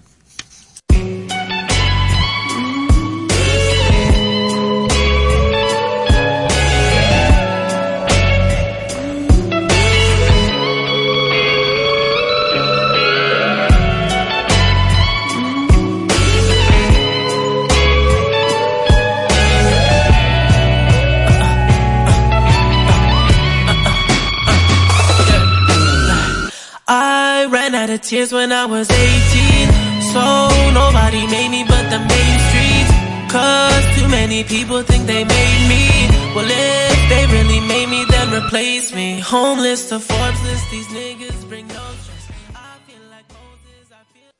tears 28.02 28.32
when 28.32 28.52
I 28.52 28.66
was 28.66 28.90
18. 28.90 29.68
So 30.12 30.48
nobody 30.72 31.26
made 31.26 31.50
me 31.50 31.64
but 31.64 31.90
the 31.90 31.98
main 31.98 32.38
streets. 32.48 32.92
Cause 33.30 33.84
too 33.96 34.08
many 34.08 34.42
people 34.44 34.82
think 34.82 35.06
they 35.06 35.24
made 35.24 35.68
me. 35.68 36.08
Well, 36.34 36.48
if 36.48 37.08
they 37.08 37.26
really 37.36 37.60
made 37.60 37.88
me, 37.88 38.04
then 38.08 38.32
replace 38.32 38.92
me. 38.94 39.20
Homeless 39.20 39.88
to 39.90 40.00
Forbes 40.00 40.42
list, 40.44 40.70
these 40.70 40.88
niggas 40.88 41.48
bring 41.48 41.68
no 41.68 41.74
stress. 42.02 42.30
I 42.54 42.78
feel 42.86 43.02
like 43.10 43.26
Moses, 43.38 43.90
I 43.92 44.02
feel. 44.12 44.30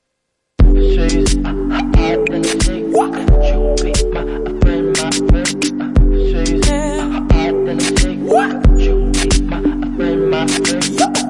These 11.14 11.29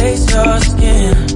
taste 0.00 0.30
your 0.30 0.58
skin, 0.60 1.29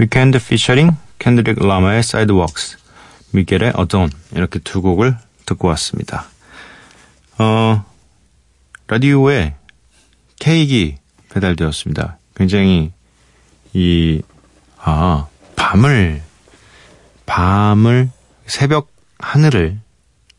위켄드 0.00 0.38
피처링 0.38 0.92
켄드릭 1.18 1.58
라마의 1.58 2.02
Sidewalks, 2.02 2.78
미겔의 3.32 3.72
Adorn 3.74 4.10
이렇게 4.32 4.58
두 4.58 4.80
곡을 4.80 5.14
듣고 5.44 5.68
왔습니다. 5.68 6.24
어, 7.36 7.84
라디오에 8.86 9.56
케이크 10.38 10.96
배달되었습니다. 11.28 12.16
굉장히 12.34 12.92
이, 13.74 14.22
아, 14.78 15.26
밤을, 15.56 16.22
밤을, 17.26 18.10
새벽 18.46 18.90
하늘을 19.18 19.80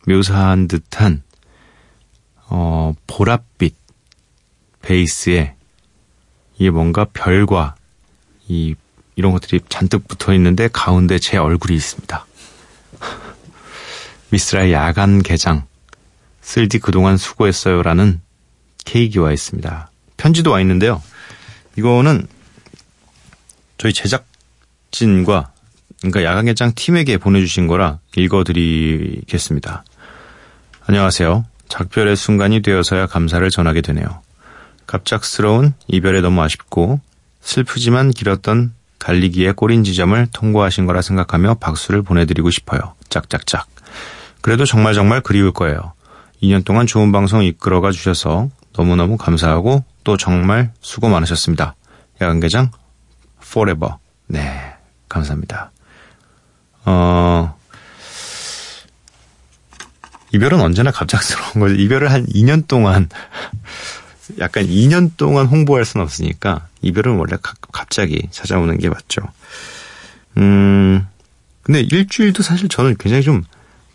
묘사한 0.07 0.67
듯한, 0.67 1.21
어, 2.47 2.95
보랏빛 3.05 3.75
베이스에 4.81 5.53
이게 6.57 6.71
뭔가 6.71 7.05
별과 7.05 7.75
이 8.47 8.73
이런 9.15 9.31
것들이 9.31 9.61
잔뜩 9.69 10.07
붙어 10.07 10.33
있는데 10.33 10.69
가운데 10.71 11.19
제 11.19 11.37
얼굴이 11.37 11.75
있습니다. 11.75 12.25
미스라의 14.29 14.73
야간 14.73 15.21
개장 15.21 15.65
쓸디 16.41 16.79
그동안 16.79 17.17
수고했어요라는 17.17 18.21
케이크가 18.85 19.25
와 19.25 19.31
있습니다. 19.31 19.91
편지도 20.17 20.51
와 20.51 20.61
있는데요. 20.61 21.01
이거는 21.77 22.27
저희 23.77 23.93
제작진과 23.93 25.51
그러니까 25.99 26.23
야간 26.23 26.45
개장 26.45 26.73
팀에게 26.75 27.17
보내주신 27.17 27.67
거라 27.67 27.99
읽어드리겠습니다. 28.15 29.83
안녕하세요. 30.87 31.45
작별의 31.69 32.15
순간이 32.15 32.61
되어서야 32.61 33.05
감사를 33.05 33.47
전하게 33.49 33.81
되네요. 33.81 34.21
갑작스러운 34.87 35.73
이별에 35.87 36.21
너무 36.21 36.41
아쉽고 36.41 36.99
슬프지만 37.41 38.11
길었던 38.11 38.73
달리기의 39.01 39.53
꼬린 39.53 39.83
지점을 39.83 40.27
통과하신 40.31 40.85
거라 40.85 41.01
생각하며 41.01 41.55
박수를 41.55 42.03
보내드리고 42.03 42.51
싶어요. 42.51 42.93
짝짝짝. 43.09 43.67
그래도 44.41 44.63
정말 44.63 44.93
정말 44.93 45.21
그리울 45.21 45.51
거예요. 45.51 45.93
2년 46.41 46.63
동안 46.63 46.85
좋은 46.85 47.11
방송 47.11 47.43
이끌어가 47.43 47.91
주셔서 47.91 48.49
너무너무 48.77 49.17
감사하고 49.17 49.83
또 50.03 50.17
정말 50.17 50.71
수고 50.81 51.09
많으셨습니다. 51.09 51.75
야간개장 52.21 52.71
forever. 53.43 53.95
네, 54.27 54.75
감사합니다. 55.09 55.71
어, 56.85 57.55
이별은 60.31 60.61
언제나 60.61 60.91
갑작스러운 60.91 61.53
거죠. 61.59 61.75
이별을 61.75 62.11
한 62.11 62.25
2년 62.27 62.67
동안 62.67 63.09
약간 64.39 64.65
2년 64.67 65.11
동안 65.17 65.45
홍보할 65.47 65.85
수는 65.85 66.03
없으니까 66.03 66.67
이별은 66.81 67.15
원래 67.17 67.37
가- 67.41 67.53
갑자기 67.71 68.27
찾아오는 68.31 68.77
게 68.77 68.89
맞죠. 68.89 69.21
음, 70.37 71.05
근데 71.63 71.81
일주일도 71.81 72.43
사실 72.43 72.69
저는 72.69 72.95
굉장히 72.99 73.23
좀 73.23 73.43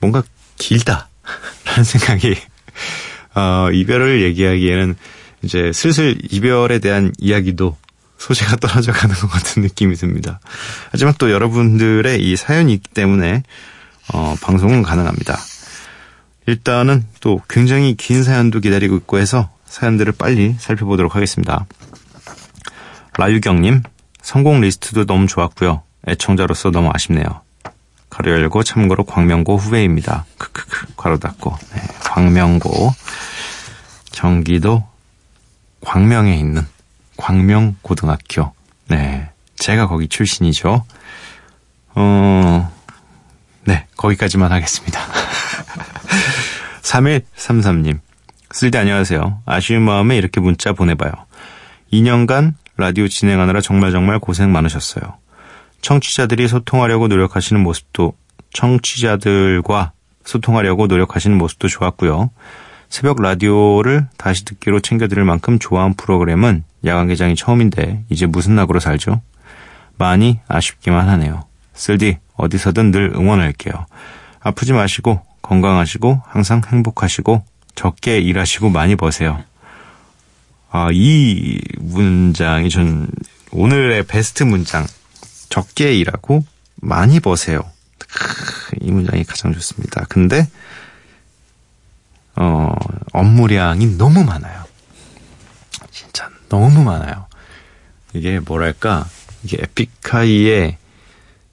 뭔가 0.01 0.22
길다라는 0.59 1.05
생각이 1.85 2.37
어, 3.35 3.68
이별을 3.72 4.22
얘기하기에는 4.22 4.96
이제 5.42 5.72
슬슬 5.72 6.16
이별에 6.31 6.79
대한 6.79 7.12
이야기도 7.18 7.77
소재가 8.18 8.57
떨어져 8.62 8.92
가는 8.92 9.14
것 9.14 9.29
같은 9.29 9.62
느낌이 9.62 9.94
듭니다. 9.96 10.40
하지만 10.90 11.14
또 11.18 11.31
여러분들의 11.31 12.22
이 12.22 12.37
사연이 12.37 12.72
있기 12.75 12.88
때문에 12.90 13.42
어, 14.14 14.37
방송은 14.40 14.83
가능합니다. 14.83 15.37
일단은 16.46 17.05
또 17.20 17.42
굉장히 17.49 17.94
긴 17.96 18.22
사연도 18.22 18.61
기다리고 18.61 18.96
있고 18.96 19.18
해서 19.18 19.51
사연들을 19.66 20.14
빨리 20.18 20.55
살펴보도록 20.59 21.14
하겠습니다. 21.14 21.66
라유경님, 23.18 23.83
성공 24.22 24.61
리스트도 24.61 25.07
너무 25.07 25.26
좋았고요. 25.26 25.83
애청자로서 26.09 26.70
너무 26.70 26.90
아쉽네요. 26.92 27.42
가로 28.11 28.31
열고 28.33 28.62
참고로 28.62 29.05
광명고 29.05 29.57
후배입니다. 29.57 30.24
크크크 30.38 30.94
가로 30.96 31.18
닫고 31.18 31.57
네, 31.74 31.83
광명고 32.00 32.92
경기도 34.12 34.87
광명에 35.83 36.37
있는 36.37 36.66
광명고등학교 37.16 38.52
네 38.88 39.29
제가 39.57 39.88
거기 39.88 40.09
출신이죠. 40.09 40.85
어, 41.94 42.72
네 43.64 43.87
거기까지만 43.96 44.52
하겠습니다. 44.52 45.00
3133님 46.83 48.00
쓸데 48.53 48.79
안녕하세요. 48.79 49.43
아쉬운 49.45 49.83
마음에 49.83 50.17
이렇게 50.17 50.41
문자 50.41 50.73
보내봐요. 50.73 51.13
2년간 51.93 52.55
라디오 52.77 53.09
진행하느라 53.09 53.61
정말 53.61 53.91
정말 53.91 54.19
고생 54.19 54.53
많으셨어요. 54.53 55.17
청취자들이 55.83 56.49
소통하려고 56.49 57.09
노력하시는 57.09 57.63
모습도 57.63 58.15
청취자들과 58.53 59.93
소통하려고 60.25 60.87
노력하시는 60.87 61.37
모습도 61.37 61.69
좋았고요. 61.69 62.31
새벽 62.89 63.21
라디오를 63.21 64.07
다시 64.17 64.45
듣기로 64.45 64.81
챙겨드릴 64.81 65.25
만큼 65.25 65.59
좋아한 65.59 65.95
프로그램은 65.95 66.65
야간 66.85 67.09
개장이 67.09 67.35
처음인데 67.35 68.05
이제 68.09 68.27
무슨 68.27 68.55
낙으로 68.55 68.81
살죠? 68.81 69.21
많이 69.99 70.39
아쉽기만 70.47 71.09
하네요. 71.09 71.45
쓸디 71.75 72.19
어디서든 72.37 72.91
늘 72.91 73.13
응원할게요. 73.15 73.87
아프지 74.41 74.73
마시고 74.73 75.21
건강하시고 75.43 76.23
항상 76.27 76.63
행복하시고 76.67 77.45
적게 77.77 78.19
일하시고 78.19 78.71
많이 78.71 78.97
버세요. 78.97 79.45
아, 80.71 80.89
이 80.93 81.61
문장이 81.79 82.71
전 82.71 83.09
오늘의 83.53 84.07
베스트 84.07 84.43
문장. 84.43 84.85
적게 85.49 85.95
일하고 85.95 86.45
많이 86.77 87.21
버세요. 87.21 87.62
크, 87.99 88.77
이 88.81 88.91
문장이 88.91 89.25
가장 89.25 89.53
좋습니다. 89.53 90.05
근데 90.09 90.49
어, 92.35 92.75
업무량이 93.12 93.97
너무 93.97 94.25
많아요. 94.25 94.65
진짜 95.91 96.29
너무 96.49 96.83
많아요. 96.83 97.27
이게 98.12 98.41
뭐랄까 98.41 99.07
이게 99.43 99.59
에픽하이의 99.62 100.77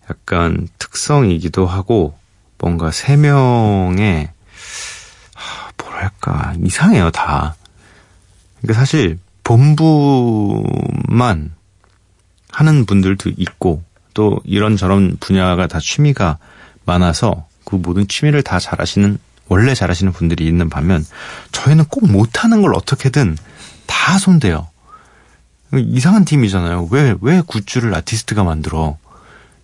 약간 0.10 0.68
특성이기도 0.80 1.66
하고 1.66 2.18
뭔가 2.58 2.92
세 2.92 3.16
명의 3.16 4.26
하, 4.26 4.33
뭐랄까 6.04 6.54
이상해요 6.64 7.12
다. 7.12 7.56
그러니까 8.62 8.80
사실 8.80 9.18
본부만 9.44 10.64
하는 12.50 12.86
분들도 12.86 13.32
있고 13.38 13.84
또 14.14 14.40
이런저런 14.44 15.18
분야가 15.20 15.68
다 15.68 15.80
취미가 15.80 16.38
많아서 16.86 17.48
그 17.66 17.76
모든 17.76 18.08
취미를 18.08 18.44
다 18.44 18.60
잘하시는 18.60 19.18
원래 19.48 19.74
잘하시는 19.74 20.12
분들이 20.14 20.46
있는 20.48 20.70
반면 20.70 21.06
저희는 21.52 21.86
꼭 21.86 22.10
못하는 22.10 22.62
걸 22.62 22.76
어떻게든 22.76 23.38
다 23.86 24.18
손대요. 24.18 24.68
이상한 25.74 26.24
팀이잖아요. 26.24 26.88
왜, 26.92 27.16
왜 27.22 27.42
굿즈를 27.42 27.94
아티스트가 27.96 28.44
만들어? 28.44 28.98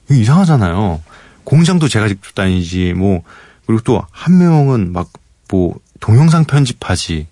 이상하잖아요. 0.10 1.02
공장도 1.43 1.88
제가 1.88 2.08
직접 2.08 2.34
다니지, 2.34 2.93
뭐, 2.93 3.21
그리고 3.67 3.84
또 3.84 4.06
한 4.10 4.39
명은 4.39 4.91
막, 4.91 5.12
뭐, 5.49 5.75
동영상 5.99 6.45
편집하지, 6.45 7.27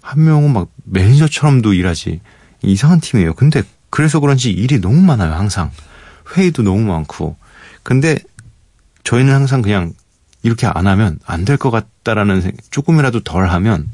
한 0.00 0.24
명은 0.24 0.52
막 0.52 0.68
매니저처럼도 0.84 1.74
일하지. 1.74 2.20
이상한 2.62 3.00
팀이에요. 3.00 3.34
근데 3.34 3.62
그래서 3.90 4.20
그런지 4.20 4.50
일이 4.50 4.80
너무 4.80 5.00
많아요, 5.02 5.32
항상. 5.32 5.70
회의도 6.36 6.62
너무 6.62 6.80
많고. 6.82 7.36
근데 7.82 8.18
저희는 9.04 9.32
항상 9.32 9.62
그냥 9.62 9.92
이렇게 10.42 10.66
안 10.66 10.86
하면 10.86 11.18
안 11.26 11.44
될 11.44 11.56
것 11.56 11.70
같다라는 11.70 12.40
생 12.40 12.52
조금이라도 12.70 13.20
덜 13.24 13.48
하면 13.48 13.88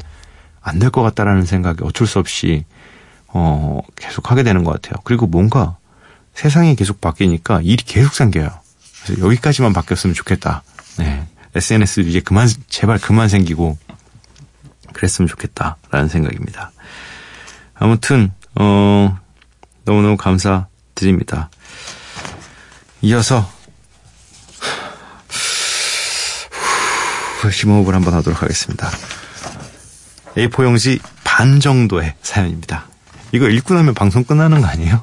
안 0.60 0.78
될 0.78 0.90
것 0.90 1.02
같다라는 1.02 1.44
생각이 1.44 1.82
어쩔 1.84 2.06
수 2.06 2.18
없이 2.18 2.64
어 3.28 3.80
계속 3.96 4.30
하게 4.30 4.42
되는 4.42 4.64
것 4.64 4.72
같아요. 4.72 5.00
그리고 5.04 5.26
뭔가 5.26 5.76
세상이 6.34 6.76
계속 6.76 7.00
바뀌니까 7.00 7.60
일이 7.62 7.76
계속 7.84 8.14
생겨요. 8.14 8.50
그래서 9.04 9.20
여기까지만 9.22 9.72
바뀌었으면 9.72 10.14
좋겠다. 10.14 10.62
네. 10.98 11.26
SNS 11.54 12.00
이제 12.00 12.20
그만 12.20 12.48
제발 12.68 12.98
그만 12.98 13.28
생기고 13.28 13.76
그랬으면 14.92 15.28
좋겠다라는 15.28 16.08
생각입니다. 16.08 16.72
아무튼 17.74 18.32
어 18.54 19.18
너무너무 19.84 20.16
감사드립니다. 20.16 21.50
이어서 23.02 23.50
심호흡을 27.50 27.94
한번 27.94 28.14
하도록 28.14 28.40
하겠습니다. 28.40 28.88
A4 30.36 30.64
용지 30.64 31.00
반 31.24 31.60
정도의 31.60 32.14
사연입니다. 32.22 32.86
이거 33.32 33.48
읽고 33.48 33.74
나면 33.74 33.94
방송 33.94 34.22
끝나는 34.22 34.60
거 34.60 34.66
아니에요? 34.66 35.02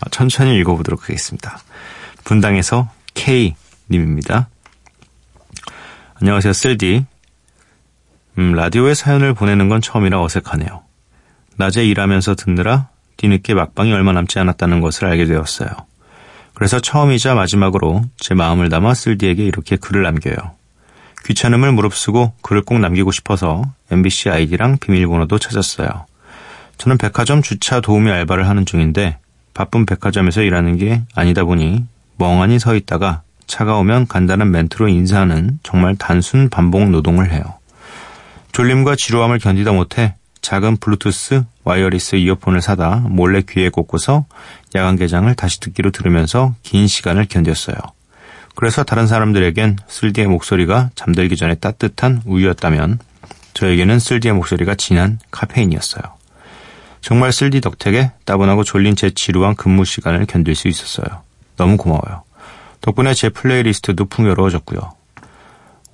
아, 0.00 0.08
천천히 0.10 0.56
읽어보도록 0.58 1.04
하겠습니다. 1.04 1.58
분당에서 2.24 2.90
K님입니다. 3.14 4.48
안녕하세요, 6.20 6.52
쓸디. 6.52 7.06
음, 8.38 8.52
라디오에 8.52 8.94
사연을 8.94 9.34
보내는 9.34 9.68
건 9.68 9.80
처음이라 9.80 10.22
어색하네요. 10.22 10.82
낮에 11.56 11.84
일하면서 11.84 12.36
듣느라 12.36 12.88
뒤늦게 13.16 13.54
막방이 13.54 13.92
얼마 13.92 14.12
남지 14.12 14.38
않았다는 14.38 14.80
것을 14.80 15.08
알게 15.08 15.24
되었어요. 15.24 15.68
그래서 16.54 16.78
처음이자 16.78 17.34
마지막으로 17.34 18.04
제 18.16 18.34
마음을 18.34 18.68
담아 18.68 18.94
쓸디에게 18.94 19.44
이렇게 19.44 19.74
글을 19.76 20.04
남겨요. 20.04 20.36
귀찮음을 21.24 21.72
무릅쓰고 21.72 22.34
글을 22.42 22.62
꼭 22.62 22.78
남기고 22.78 23.10
싶어서 23.10 23.62
MBC 23.90 24.30
아이디랑 24.30 24.78
비밀번호도 24.78 25.40
찾았어요. 25.40 26.06
저는 26.78 26.96
백화점 26.96 27.42
주차 27.42 27.80
도우미 27.80 28.08
알바를 28.08 28.48
하는 28.48 28.64
중인데 28.64 29.18
바쁜 29.52 29.84
백화점에서 29.84 30.42
일하는 30.42 30.76
게 30.76 31.02
아니다 31.16 31.42
보니 31.42 31.84
멍하니 32.18 32.60
서 32.60 32.76
있다가 32.76 33.22
차가 33.48 33.76
오면 33.78 34.06
간단한 34.06 34.52
멘트로 34.52 34.86
인사하는 34.86 35.58
정말 35.64 35.96
단순 35.96 36.48
반복 36.48 36.88
노동을 36.90 37.32
해요. 37.32 37.57
졸림과 38.52 38.96
지루함을 38.96 39.38
견디다 39.38 39.72
못해 39.72 40.14
작은 40.40 40.78
블루투스 40.78 41.44
wireless 41.64 42.16
이어폰을 42.16 42.62
사다 42.62 43.04
몰래 43.08 43.42
귀에 43.48 43.68
꽂고서 43.68 44.26
야간 44.74 44.96
개장을 44.96 45.32
다시 45.34 45.60
듣기로 45.60 45.90
들으면서 45.90 46.54
긴 46.62 46.86
시간을 46.86 47.26
견뎠어요. 47.26 47.76
그래서 48.54 48.82
다른 48.82 49.06
사람들에겐 49.06 49.76
쓸디의 49.86 50.26
목소리가 50.26 50.90
잠들기 50.94 51.36
전에 51.36 51.54
따뜻한 51.54 52.22
우유였다면 52.24 52.98
저에게는 53.54 53.98
쓸디의 53.98 54.34
목소리가 54.34 54.74
진한 54.74 55.18
카페인이었어요. 55.30 56.02
정말 57.00 57.32
쓸디 57.32 57.60
덕택에 57.60 58.12
따분하고 58.24 58.64
졸린 58.64 58.96
제 58.96 59.10
지루한 59.10 59.54
근무 59.54 59.84
시간을 59.84 60.26
견딜 60.26 60.54
수 60.54 60.68
있었어요. 60.68 61.22
너무 61.56 61.76
고마워요. 61.76 62.22
덕분에 62.80 63.14
제 63.14 63.28
플레이리스트도 63.28 64.06
풍요로워졌고요. 64.06 64.97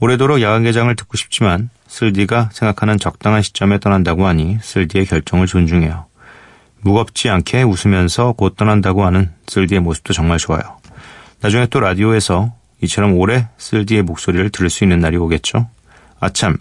올해도록 0.00 0.42
야간 0.42 0.64
개장을 0.64 0.94
듣고 0.96 1.16
싶지만 1.16 1.70
쓸디가 1.86 2.50
생각하는 2.52 2.98
적당한 2.98 3.42
시점에 3.42 3.78
떠난다고 3.78 4.26
하니 4.26 4.58
쓸디의 4.60 5.06
결정을 5.06 5.46
존중해요. 5.46 6.06
무겁지 6.80 7.30
않게 7.30 7.62
웃으면서 7.62 8.32
곧 8.32 8.56
떠난다고 8.56 9.04
하는 9.04 9.30
쓸디의 9.46 9.80
모습도 9.80 10.12
정말 10.12 10.38
좋아요. 10.38 10.62
나중에 11.40 11.66
또 11.66 11.80
라디오에서 11.80 12.52
이처럼 12.82 13.14
오래 13.14 13.48
쓸디의 13.56 14.02
목소리를 14.02 14.50
들을 14.50 14.68
수 14.68 14.84
있는 14.84 14.98
날이 14.98 15.16
오겠죠? 15.16 15.68
아참, 16.20 16.58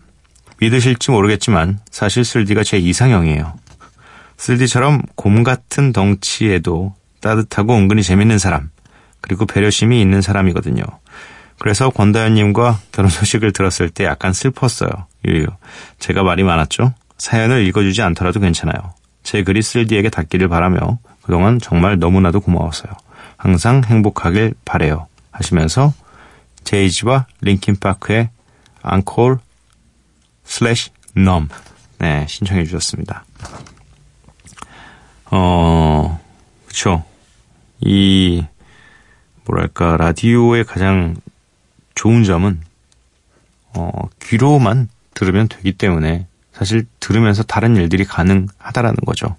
믿으실지 0.59 1.11
모르겠지만 1.11 1.79
사실 1.91 2.23
쓸디가 2.23 2.63
제 2.63 2.77
이상형이에요. 2.77 3.53
쓸디처럼 4.37 5.01
곰 5.15 5.43
같은 5.43 5.91
덩치에도 5.91 6.95
따뜻하고 7.21 7.73
은근히 7.75 8.03
재밌는 8.03 8.37
사람, 8.37 8.69
그리고 9.21 9.45
배려심이 9.45 10.01
있는 10.01 10.21
사람이거든요. 10.21 10.83
그래서 11.59 11.89
권다현님과 11.89 12.79
결혼 12.91 13.09
소식을 13.09 13.53
들었을 13.53 13.89
때 13.89 14.05
약간 14.05 14.33
슬펐어요. 14.33 15.07
유유. 15.25 15.47
제가 15.99 16.23
말이 16.23 16.43
많았죠? 16.43 16.93
사연을 17.17 17.65
읽어주지 17.67 18.01
않더라도 18.01 18.39
괜찮아요. 18.39 18.93
제 19.23 19.43
글이 19.43 19.61
쓸디에게 19.61 20.09
닿기를 20.09 20.49
바라며 20.49 20.99
그동안 21.21 21.59
정말 21.59 21.97
너무나도 21.99 22.41
고마웠어요. 22.41 22.91
항상 23.37 23.83
행복하길 23.85 24.55
바래요. 24.65 25.07
하시면서 25.31 25.93
제이지와 26.63 27.27
링킨파크의 27.41 28.29
Encore 28.81 29.39
slash 30.43 30.91
Numb 31.15 31.47
네, 31.99 32.25
신청해 32.27 32.65
주셨습니다. 32.65 33.23
어, 35.31 36.19
그쵸. 36.67 37.03
이, 37.79 38.45
뭐랄까, 39.45 39.97
라디오의 39.97 40.65
가장 40.65 41.15
좋은 41.95 42.23
점은, 42.23 42.61
어, 43.75 43.91
귀로만 44.21 44.89
들으면 45.13 45.47
되기 45.47 45.73
때문에 45.73 46.27
사실 46.53 46.85
들으면서 46.99 47.43
다른 47.43 47.75
일들이 47.75 48.03
가능하다라는 48.05 48.97
거죠. 49.05 49.35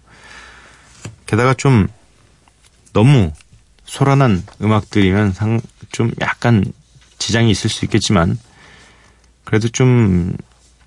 게다가 1.27 1.55
좀 1.55 1.89
너무 2.93 3.33
소란한 3.85 4.43
음악들이면 4.63 5.33
상, 5.33 5.61
좀 5.91 6.11
약간 6.21 6.65
지장이 7.19 7.51
있을 7.51 7.71
수 7.71 7.85
있겠지만, 7.85 8.39
그래도 9.45 9.69
좀, 9.69 10.37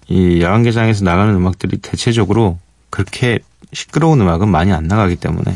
이 0.08 0.41
야간개장에서 0.41 1.03
나가는 1.03 1.34
음악들이 1.34 1.77
대체적으로 1.77 2.60
그렇게 2.89 3.39
시끄러운 3.73 4.21
음악은 4.21 4.49
많이 4.49 4.71
안 4.71 4.86
나가기 4.86 5.17
때문에 5.17 5.53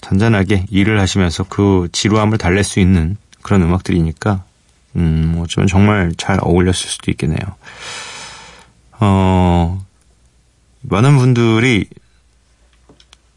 잔잔하게 0.00 0.66
일을 0.70 1.00
하시면서 1.00 1.44
그 1.44 1.88
지루함을 1.92 2.38
달랠 2.38 2.64
수 2.64 2.80
있는 2.80 3.16
그런 3.42 3.62
음악들이니까, 3.62 4.44
음, 4.96 5.36
어쩌면 5.42 5.66
정말 5.68 6.12
잘 6.16 6.38
어울렸을 6.40 6.88
수도 6.88 7.10
있겠네요. 7.10 7.38
어, 9.00 9.84
많은 10.82 11.16
분들이 11.18 11.88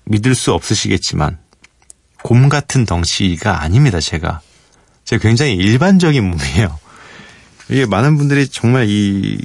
믿을 0.06 0.36
수 0.36 0.54
없으시겠지만, 0.54 1.38
곰 2.24 2.50
같은 2.50 2.86
덩치가 2.86 3.62
아닙니다, 3.62 4.00
제가. 4.00 4.42
제가 5.06 5.22
굉장히 5.22 5.56
일반적인 5.56 6.24
몸이에요. 6.24 6.80
이게 7.70 7.86
많은 7.86 8.18
분들이 8.18 8.48
정말 8.48 8.86
이 8.88 9.40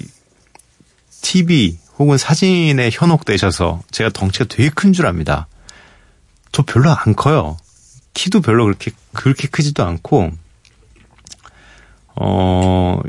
TV 1.22 1.79
혹은 1.98 2.18
사진에 2.18 2.90
현혹되셔서 2.92 3.83
제가 3.90 4.11
덩치가 4.11 4.46
되게 4.48 4.68
큰 4.70 4.92
줄 4.92 5.07
압니다. 5.07 5.46
저 6.53 6.62
별로 6.62 6.90
안 6.90 7.14
커요. 7.16 7.57
키도 8.14 8.40
별로 8.42 8.64
그렇게, 8.64 8.90
그렇게 9.12 9.48
크지도 9.48 9.85
않고, 9.85 10.33
어, 12.16 13.01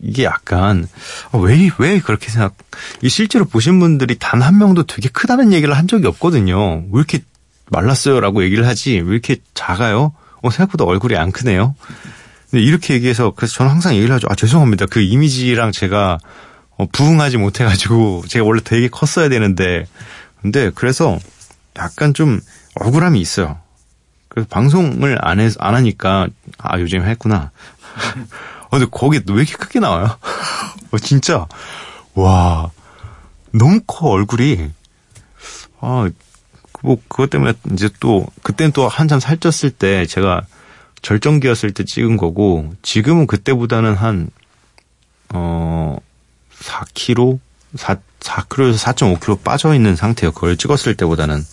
이게 0.00 0.24
약간, 0.24 0.86
어, 1.32 1.38
왜, 1.38 1.70
왜 1.78 2.00
그렇게 2.00 2.28
생각, 2.30 2.54
이 3.02 3.08
실제로 3.08 3.44
보신 3.44 3.80
분들이 3.80 4.16
단 4.18 4.42
한 4.42 4.58
명도 4.58 4.84
되게 4.84 5.08
크다는 5.08 5.52
얘기를 5.52 5.76
한 5.76 5.88
적이 5.88 6.06
없거든요. 6.06 6.84
왜 6.90 6.98
이렇게 6.98 7.20
말랐어요? 7.70 8.20
라고 8.20 8.42
얘기를 8.44 8.66
하지, 8.66 8.98
왜 9.00 9.12
이렇게 9.12 9.36
작아요? 9.54 10.12
어, 10.42 10.50
생각보다 10.50 10.84
얼굴이 10.84 11.16
안 11.16 11.32
크네요? 11.32 11.74
근데 12.50 12.62
이렇게 12.64 12.94
얘기해서, 12.94 13.32
그래서 13.36 13.54
저는 13.54 13.72
항상 13.72 13.94
얘기를 13.96 14.14
하죠. 14.14 14.26
아, 14.30 14.34
죄송합니다. 14.34 14.86
그 14.86 15.00
이미지랑 15.00 15.72
제가, 15.72 16.18
어, 16.78 16.86
부응하지 16.92 17.36
못해가지고, 17.36 18.24
제가 18.28 18.44
원래 18.46 18.60
되게 18.64 18.88
컸어야 18.88 19.28
되는데, 19.28 19.86
근데 20.40 20.70
그래서 20.74 21.18
약간 21.76 22.14
좀 22.14 22.40
억울함이 22.80 23.20
있어요. 23.20 23.58
그래서 24.28 24.46
방송을 24.48 25.18
안 25.20 25.40
해, 25.40 25.50
안 25.58 25.74
하니까, 25.74 26.28
아, 26.58 26.78
요즘 26.78 27.04
했구나. 27.04 27.50
어, 28.64 28.70
근데 28.70 28.86
거기 28.90 29.20
왜 29.28 29.42
이렇게 29.42 29.54
크게 29.54 29.80
나와요? 29.80 30.18
어, 30.90 30.98
진짜. 30.98 31.46
와. 32.14 32.70
너무 33.52 33.80
커, 33.86 34.08
얼굴이. 34.08 34.70
아, 35.80 36.08
뭐, 36.82 37.00
그것 37.08 37.30
때문에 37.30 37.54
이제 37.72 37.88
또, 38.00 38.26
그땐 38.42 38.72
또 38.72 38.88
한참 38.88 39.18
살쪘을 39.18 39.76
때 39.78 40.06
제가 40.06 40.42
절정기였을 41.02 41.72
때 41.72 41.84
찍은 41.84 42.16
거고, 42.16 42.72
지금은 42.82 43.26
그때보다는 43.26 43.94
한, 43.94 44.28
어, 45.32 45.96
4kg? 46.60 47.38
4, 47.76 47.96
4kg에서 48.20 48.78
4.5kg 48.78 49.42
빠져 49.44 49.74
있는 49.74 49.94
상태예요. 49.94 50.32
그걸 50.32 50.56
찍었을 50.56 50.94
때보다는. 50.94 51.44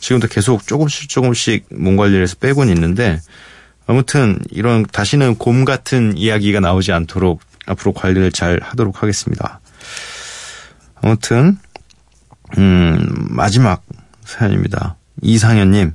지금도 0.00 0.28
계속 0.28 0.66
조금씩 0.66 1.08
조금씩 1.08 1.66
몸 1.70 1.96
관리를 1.96 2.22
해서 2.22 2.36
빼고는 2.38 2.72
있는데, 2.74 3.20
아무튼 3.86 4.38
이런 4.50 4.84
다시는 4.84 5.36
곰 5.36 5.64
같은 5.64 6.16
이야기가 6.16 6.60
나오지 6.60 6.92
않도록 6.92 7.40
앞으로 7.66 7.92
관리를 7.92 8.32
잘 8.32 8.60
하도록 8.62 9.02
하겠습니다. 9.02 9.60
아무튼 11.02 11.58
음 12.56 13.06
마지막 13.30 13.82
사연입니다. 14.24 14.96
이상현님 15.22 15.94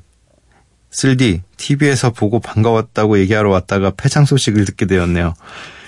쓸디, 0.91 1.41
TV에서 1.57 2.11
보고 2.11 2.39
반가웠다고 2.39 3.19
얘기하러 3.19 3.49
왔다가 3.49 3.91
폐장 3.95 4.25
소식을 4.25 4.65
듣게 4.65 4.85
되었네요. 4.85 5.33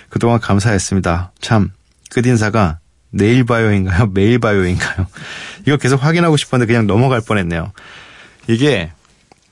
그동안 0.10 0.40
감사했습니다. 0.40 1.32
참, 1.42 1.72
끝인사가 2.12 2.80
내일 3.10 3.44
봐요인가요? 3.44 4.08
매일 4.14 4.40
봐요인가요? 4.40 5.08
이거 5.66 5.78
계속 5.78 6.04
확인하고 6.04 6.38
싶었는데 6.38 6.72
그냥 6.72 6.88
넘어갈 6.88 7.22
뻔했네요. 7.22 7.72
이게 8.48 8.92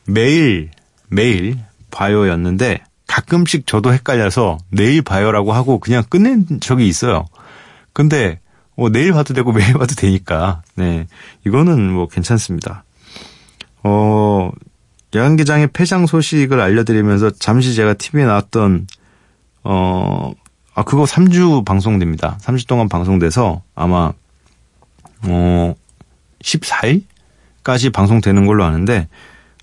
매일, 0.05 0.71
매일 1.07 1.57
봐요였는데 1.91 2.84
가끔씩 3.08 3.65
저도 3.67 3.93
헷갈려서 3.93 4.58
내일 4.69 5.02
봐요라고 5.02 5.54
하고 5.54 5.80
그냥 5.80 6.04
끝낸 6.08 6.45
적이 6.60 6.88
있어요. 6.88 7.25
근데 7.93 8.39
뭐 8.75 8.89
내일 8.89 9.13
봐도 9.13 9.34
되고 9.34 9.52
매일 9.52 9.73
봐도 9.73 9.95
되니까 9.95 10.62
네 10.75 11.08
이거는 11.45 11.91
뭐 11.91 12.08
괜찮습니다. 12.08 12.84
어 13.84 14.52
야간개장의 15.15 15.69
폐장 15.73 16.06
소식을 16.06 16.60
알려드리면서 16.60 17.32
잠시 17.32 17.73
제가 17.73 17.95
TV에 17.95 18.25
나왔던 18.25 18.88
어 19.63 20.34
아, 20.80 20.84
그거 20.84 21.04
3주 21.04 21.65
방송됩니다. 21.65 22.38
3주 22.39 22.65
동안 22.65 22.88
방송돼서 22.88 23.63
아마, 23.75 24.13
어, 25.28 25.75
14일까지 26.41 27.91
방송되는 27.91 28.45
걸로 28.45 28.63
아는데, 28.63 29.10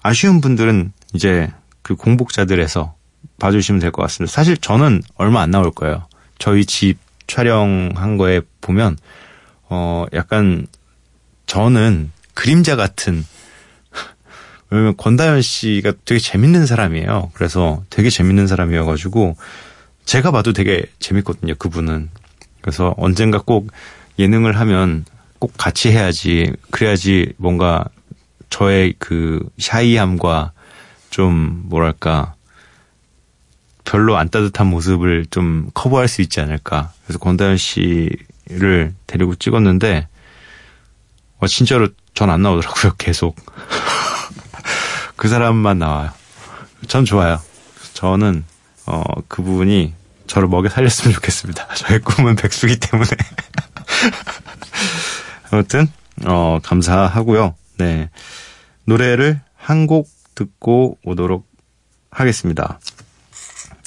아쉬운 0.03 0.43
분들은 0.43 0.93
이제 1.15 1.51
그 1.87 1.95
공복자들에서 1.95 2.97
봐주시면 3.39 3.81
될 3.81 3.93
것 3.93 4.03
같습니다. 4.03 4.33
사실 4.35 4.57
저는 4.57 5.03
얼마 5.15 5.41
안 5.41 5.53
나올 5.53 5.71
거예요. 5.71 6.09
저희 6.37 6.65
집 6.67 6.99
촬영한 7.29 8.17
거에 8.17 8.41
보면, 8.61 8.97
어, 9.69 10.05
약간, 10.13 10.67
저는 11.47 12.11
그림자 12.35 12.75
같은, 12.75 13.25
왜냐면 14.71 14.97
권다현 14.97 15.43
씨가 15.43 15.93
되게 16.05 16.19
재밌는 16.19 16.67
사람이에요. 16.67 17.31
그래서 17.35 17.85
되게 17.89 18.11
재밌는 18.11 18.49
사람이어가지고, 18.49 19.37
제가 20.05 20.33
봐도 20.33 20.53
되게 20.53 20.87
재밌거든요, 20.99 21.55
그분은. 21.55 22.11
그래서 22.63 22.95
언젠가 22.97 23.41
꼭 23.41 23.71
예능을 24.19 24.59
하면 24.59 25.05
꼭 25.39 25.53
같이 25.57 25.93
해야지, 25.93 26.53
그래야지 26.73 27.35
뭔가 27.37 27.85
저의 28.51 28.95
그 28.99 29.49
샤이함과 29.59 30.53
좀 31.11 31.63
뭐랄까, 31.67 32.35
별로 33.85 34.17
안 34.17 34.29
따뜻한 34.29 34.67
모습을 34.67 35.27
좀 35.31 35.71
커버할 35.75 36.09
수 36.09 36.23
있지 36.23 36.41
않을까. 36.41 36.93
그래서 37.05 37.19
권다현 37.19 37.57
씨를 37.57 38.95
데리고 39.07 39.35
찍었는데, 39.37 40.09
어, 41.39 41.47
진짜로 41.47 41.89
전 42.15 42.31
안 42.31 42.43
나오더라고요, 42.43 42.95
계속. 42.99 43.37
그 45.17 45.29
사람만 45.29 45.79
나와요. 45.79 46.11
전 46.89 47.05
좋아요. 47.05 47.41
저는 47.95 48.45
어, 48.87 49.03
그분이 49.29 49.95
저를 50.27 50.49
먹여 50.49 50.69
살렸으면 50.69 51.15
좋겠습니다. 51.15 51.67
저의 51.75 52.01
꿈은 52.01 52.37
백수기 52.37 52.79
때문에. 52.79 53.11
아무튼, 55.51 55.89
어, 56.25 56.59
감사하고요. 56.63 57.55
네. 57.79 58.11
노래를 58.85 59.41
한 59.57 59.87
곡 59.87 60.09
듣고 60.37 60.99
오도록 61.05 61.49
하겠습니다. 62.13 62.79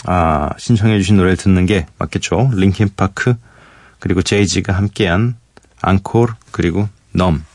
아, 0.06 0.50
신청해주신 0.58 1.16
노래를 1.16 1.38
듣는 1.38 1.66
게 1.66 1.86
맞겠죠. 1.98 2.52
링킨파크, 2.54 3.36
그리고 4.00 4.22
제이지가 4.22 4.74
함께한 4.74 5.38
앙콜, 5.82 6.28
그리고 6.52 6.90
넘. 7.14 7.46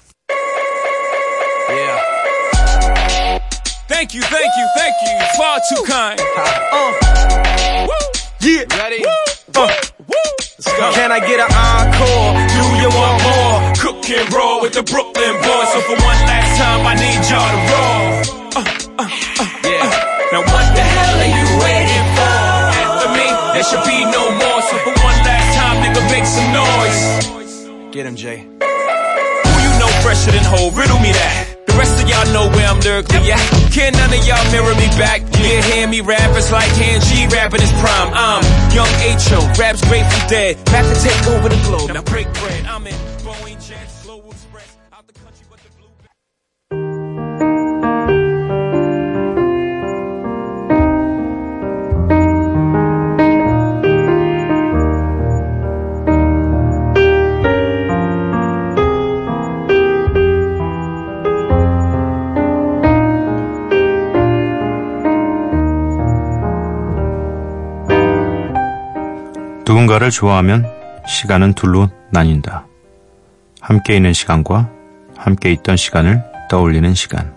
Yeah. 1.68 2.00
Thank 3.88 4.14
you, 4.14 4.22
thank 4.22 4.50
you, 4.56 4.66
thank 4.76 4.94
you. 5.04 5.14
Far 5.36 5.60
too 5.68 5.82
kind. 5.84 6.20
Uh. 6.20 6.92
Woo. 7.88 7.94
Yeah. 8.40 8.64
Ready? 8.76 9.04
Uh. 9.04 9.68
Woo. 10.06 10.14
Let's 10.58 10.72
go. 10.78 10.92
Can 10.92 11.12
I 11.12 11.20
get 11.20 11.40
an 11.40 11.50
encore? 11.52 12.34
Do 12.52 12.64
you 12.80 12.90
want 12.92 13.22
more? 13.24 13.72
Cook 13.80 14.10
and 14.10 14.32
roll 14.32 14.60
with 14.60 14.74
the 14.74 14.82
Brooklyn 14.82 15.13
Get 28.04 28.10
him, 28.10 28.16
Jay. 28.16 28.40
Who 28.44 29.54
you 29.64 29.72
know 29.80 29.88
fresher 30.04 30.30
than 30.30 30.44
whole? 30.44 30.70
Riddle 30.72 31.00
me 31.00 31.08
that. 31.16 31.56
The 31.64 31.72
rest 31.72 32.04
of 32.04 32.06
y'all 32.06 32.28
know 32.36 32.52
where 32.52 32.68
I'm 32.68 32.78
lyrically 32.80 33.32
at. 33.32 33.40
Can 33.72 33.96
none 33.96 34.12
of 34.12 34.20
y'all 34.28 34.44
mirror 34.52 34.76
me 34.76 34.92
back? 35.00 35.24
Yeah, 35.40 35.64
hear 35.72 35.88
me 35.88 36.02
rap, 36.02 36.36
it's 36.36 36.52
like 36.52 36.68
Han 36.76 37.00
G 37.00 37.24
rapping 37.32 37.62
his 37.64 37.72
prime. 37.80 38.12
I'm 38.12 38.44
young 38.76 38.92
H.O., 39.00 39.40
raps 39.56 39.80
Grateful 39.88 40.20
Dead. 40.28 40.62
Back 40.66 40.84
to 40.84 40.96
take 41.00 41.16
over 41.32 41.48
the 41.48 41.56
globe. 41.64 41.96
Now 41.96 42.02
break 42.02 42.28
bread. 42.44 42.66
I'm 42.66 42.86
in 42.86 42.92
Boeing 43.24 43.53
누군가를 69.84 70.10
좋아하면 70.10 70.66
시간은 71.06 71.52
둘로 71.54 71.88
나뉜다. 72.10 72.66
함께 73.60 73.96
있는 73.96 74.12
시간과 74.12 74.70
함께 75.16 75.52
있던 75.52 75.76
시간을 75.76 76.22
떠올리는 76.48 76.94
시간. 76.94 77.34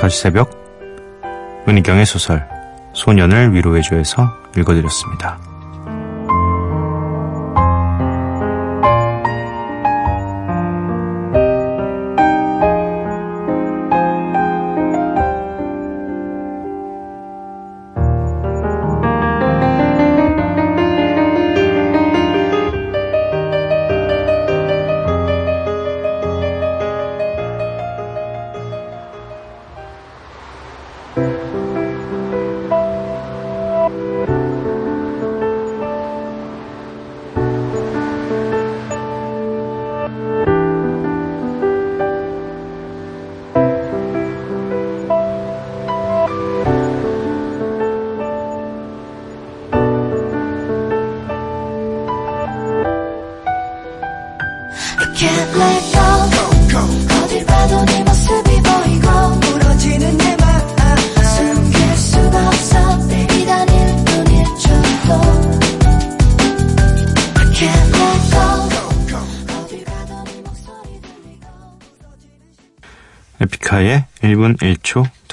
다시 0.00 0.22
새벽 0.22 0.50
은희경의 1.68 2.06
소설 2.06 2.48
소년을 2.94 3.54
위로해줘에서 3.54 4.30
읽어드렸습니다. 4.56 5.47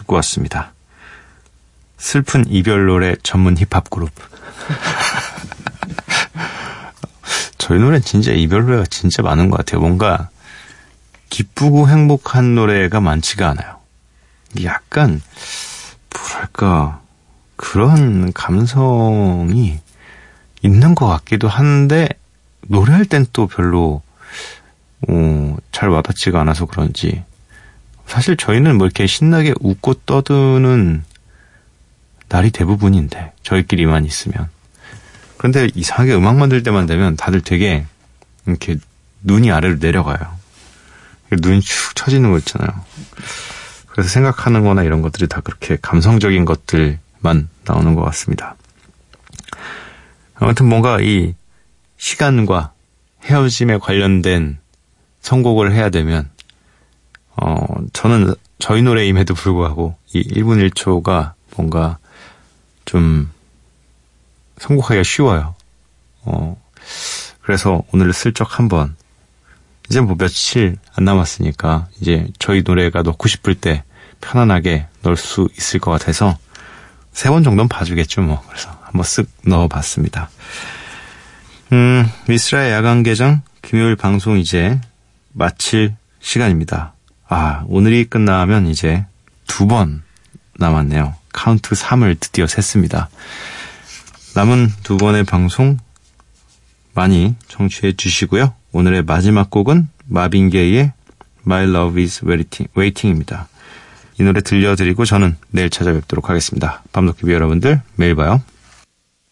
듣고 0.06 0.16
왔습니다. 0.16 0.74
슬픈 1.98 2.46
이별 2.48 2.86
노래 2.86 3.16
전문 3.24 3.58
힙합 3.58 3.90
그룹. 3.90 4.12
저희 7.58 7.80
노래는 7.80 8.02
진짜 8.02 8.32
이별 8.32 8.66
노래가 8.66 8.86
진짜 8.86 9.24
많은 9.24 9.50
것 9.50 9.58
같아요. 9.58 9.82
뭔가 9.82 10.30
기쁘고 11.30 11.90
행복한 11.90 12.56
노래가 12.56 13.02
많지가 13.02 13.50
않아요. 13.50 13.80
약간 14.64 15.22
뭐랄까, 16.14 17.02
그런 17.56 18.32
감성이 18.34 19.80
있는 20.62 20.96
것 20.96 21.08
같기도 21.08 21.48
한데, 21.48 22.10
노래할 22.68 23.06
땐 23.06 23.26
또 23.34 23.48
별로, 23.48 24.02
어, 25.08 25.58
잘 25.72 25.90
와닿지가 25.90 26.42
않아서 26.42 26.66
그런지. 26.66 27.24
사실 28.08 28.38
저희는 28.38 28.78
뭐 28.78 28.88
이렇게 28.88 29.08
신나게 29.08 29.54
웃고 29.60 29.96
떠드는 30.06 31.04
날이 32.30 32.52
대부분인데, 32.52 33.34
저희끼리만 33.44 34.06
있으면. 34.06 34.50
그런데 35.38 35.68
이상하게 35.76 36.16
음악 36.16 36.38
만들 36.38 36.64
때만 36.64 36.86
되면 36.86 37.16
다들 37.16 37.42
되게 37.42 37.86
이렇게 38.46 38.78
눈이 39.24 39.52
아래로 39.52 39.78
내려가요. 39.80 40.36
눈이 41.32 41.62
축 41.62 41.96
처지는 41.96 42.32
거 42.32 42.38
있잖아요. 42.40 42.70
그래서 43.88 44.10
생각하는 44.10 44.64
거나 44.64 44.84
이런 44.84 45.02
것들이 45.02 45.28
다 45.28 45.42
그렇게 45.42 45.78
감성적인 45.82 46.46
것들만 46.46 47.50
나오는 47.66 47.96
것 47.96 48.04
같습니다. 48.06 48.56
아무튼 50.36 50.68
뭔가 50.68 51.00
이 51.00 51.34
시간과 51.98 52.74
헤어짐에 53.24 53.78
관련된 53.78 54.58
선곡을 55.22 55.74
해야 55.74 55.90
되면, 55.90 56.30
어, 57.38 57.66
저는 57.94 58.34
저희 58.60 58.82
노래임에도 58.82 59.34
불구하고 59.34 59.96
이 60.14 60.24
1분 60.24 60.68
1초가 60.70 61.34
뭔가 61.56 61.98
좀 62.86 63.30
선곡하기가 64.58 65.04
쉬워요. 65.04 65.56
어, 66.22 66.60
그래서 67.42 67.84
오늘 67.94 68.14
슬쩍 68.14 68.58
한번 68.60 68.96
이제 69.90 70.02
뭐 70.02 70.16
며칠 70.18 70.78
안 70.96 71.06
남았으니까 71.06 71.88
이제 72.02 72.28
저희 72.40 72.64
노래가 72.66 73.02
넣고 73.04 73.28
싶을 73.28 73.54
때 73.56 73.84
편안하게 74.22 74.88
넣을 75.04 75.16
수 75.18 75.48
있을 75.58 75.80
것 75.80 75.92
같아서 75.92 76.38
세 77.12 77.30
번 77.30 77.44
정도는 77.44 77.70
봐주겠죠 77.70 78.22
뭐 78.22 78.42
그래서 78.48 78.70
한번 78.82 79.04
쓱 79.04 79.28
넣어봤습니다. 79.46 80.30
음 81.74 82.10
미쓰라의 82.28 82.72
야간 82.72 83.04
개장 83.04 83.42
금요일 83.62 83.96
방송 83.96 84.38
이제 84.38 84.80
마칠 85.34 85.96
시간입니다. 86.20 86.95
아 87.36 87.66
오늘이 87.68 88.06
끝나면 88.06 88.68
이제 88.68 89.06
두 89.46 89.68
번 89.68 90.04
남았네요. 90.58 91.16
카운트 91.34 91.76
3을 91.76 92.18
드디어 92.18 92.48
셌습니다. 92.48 93.10
남은 94.36 94.72
두 94.84 94.96
번의 94.96 95.26
방송 95.26 95.78
많이 96.94 97.36
청취해 97.50 97.92
주시고요. 97.98 98.54
오늘의 98.72 99.04
마지막 99.04 99.50
곡은 99.50 99.90
마빈 100.06 100.50
게이의 100.50 100.94
My 101.46 101.64
Love 101.66 102.02
is 102.02 102.24
Waiting, 102.24 102.72
Waiting입니다. 102.78 103.50
이 104.18 104.24
노래 104.24 104.40
들려드리고 104.40 105.04
저는 105.04 105.36
내일 105.52 105.70
찾아뵙도록 105.70 106.30
하겠습니다. 106.30 106.84
밤도깨비 106.94 107.34
여러분들 107.34 107.82
매일 107.98 108.16
봐요. 108.16 108.42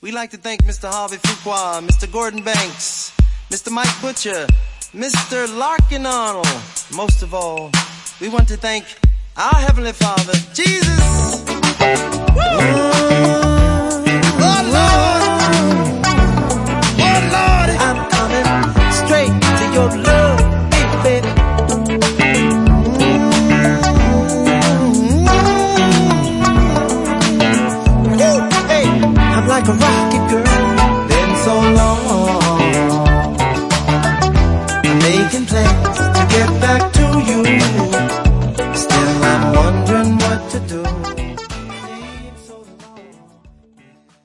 We'd 0.03 0.11
like 0.13 0.37
to 0.37 0.41
thank 0.41 0.67
Mr. 0.67 0.89
Harvey 0.91 1.17
Fuqua, 1.19 1.79
Mr. 1.81 2.11
Gordon 2.11 2.43
Banks, 2.43 3.13
Mr. 3.49 3.71
Mike 3.71 4.01
Butcher, 4.01 4.45
Mr. 4.93 5.47
Larkin 5.57 6.05
Arnold. 6.05 6.49
Most 6.93 7.23
of 7.23 7.33
all, 7.33 7.71
we 8.23 8.29
want 8.29 8.47
to 8.47 8.55
thank 8.55 8.85
our 9.35 9.55
Heavenly 9.55 9.91
Father, 9.91 10.31
Jesus. 10.53 11.43
Lord, 12.33 13.52